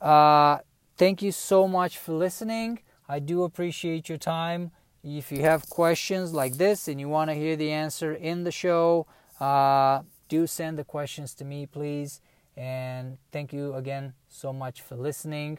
Uh, 0.00 0.58
thank 0.96 1.20
you 1.20 1.32
so 1.32 1.66
much 1.66 1.98
for 1.98 2.12
listening. 2.12 2.78
I 3.08 3.18
do 3.18 3.42
appreciate 3.42 4.08
your 4.08 4.18
time. 4.18 4.70
If 5.02 5.32
you 5.32 5.40
have 5.42 5.68
questions 5.70 6.34
like 6.34 6.54
this 6.58 6.88
and 6.88 7.00
you 7.00 7.08
want 7.08 7.30
to 7.30 7.34
hear 7.34 7.56
the 7.56 7.70
answer 7.70 8.12
in 8.12 8.44
the 8.44 8.52
show, 8.52 9.06
uh, 9.40 10.02
do 10.28 10.46
send 10.46 10.78
the 10.78 10.84
questions 10.84 11.34
to 11.36 11.44
me, 11.44 11.66
please. 11.66 12.20
And 12.56 13.18
thank 13.32 13.52
you 13.52 13.74
again 13.74 14.12
so 14.28 14.52
much 14.52 14.82
for 14.82 14.96
listening. 14.96 15.58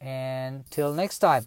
And 0.00 0.70
till 0.70 0.92
next 0.92 1.20
time. 1.20 1.46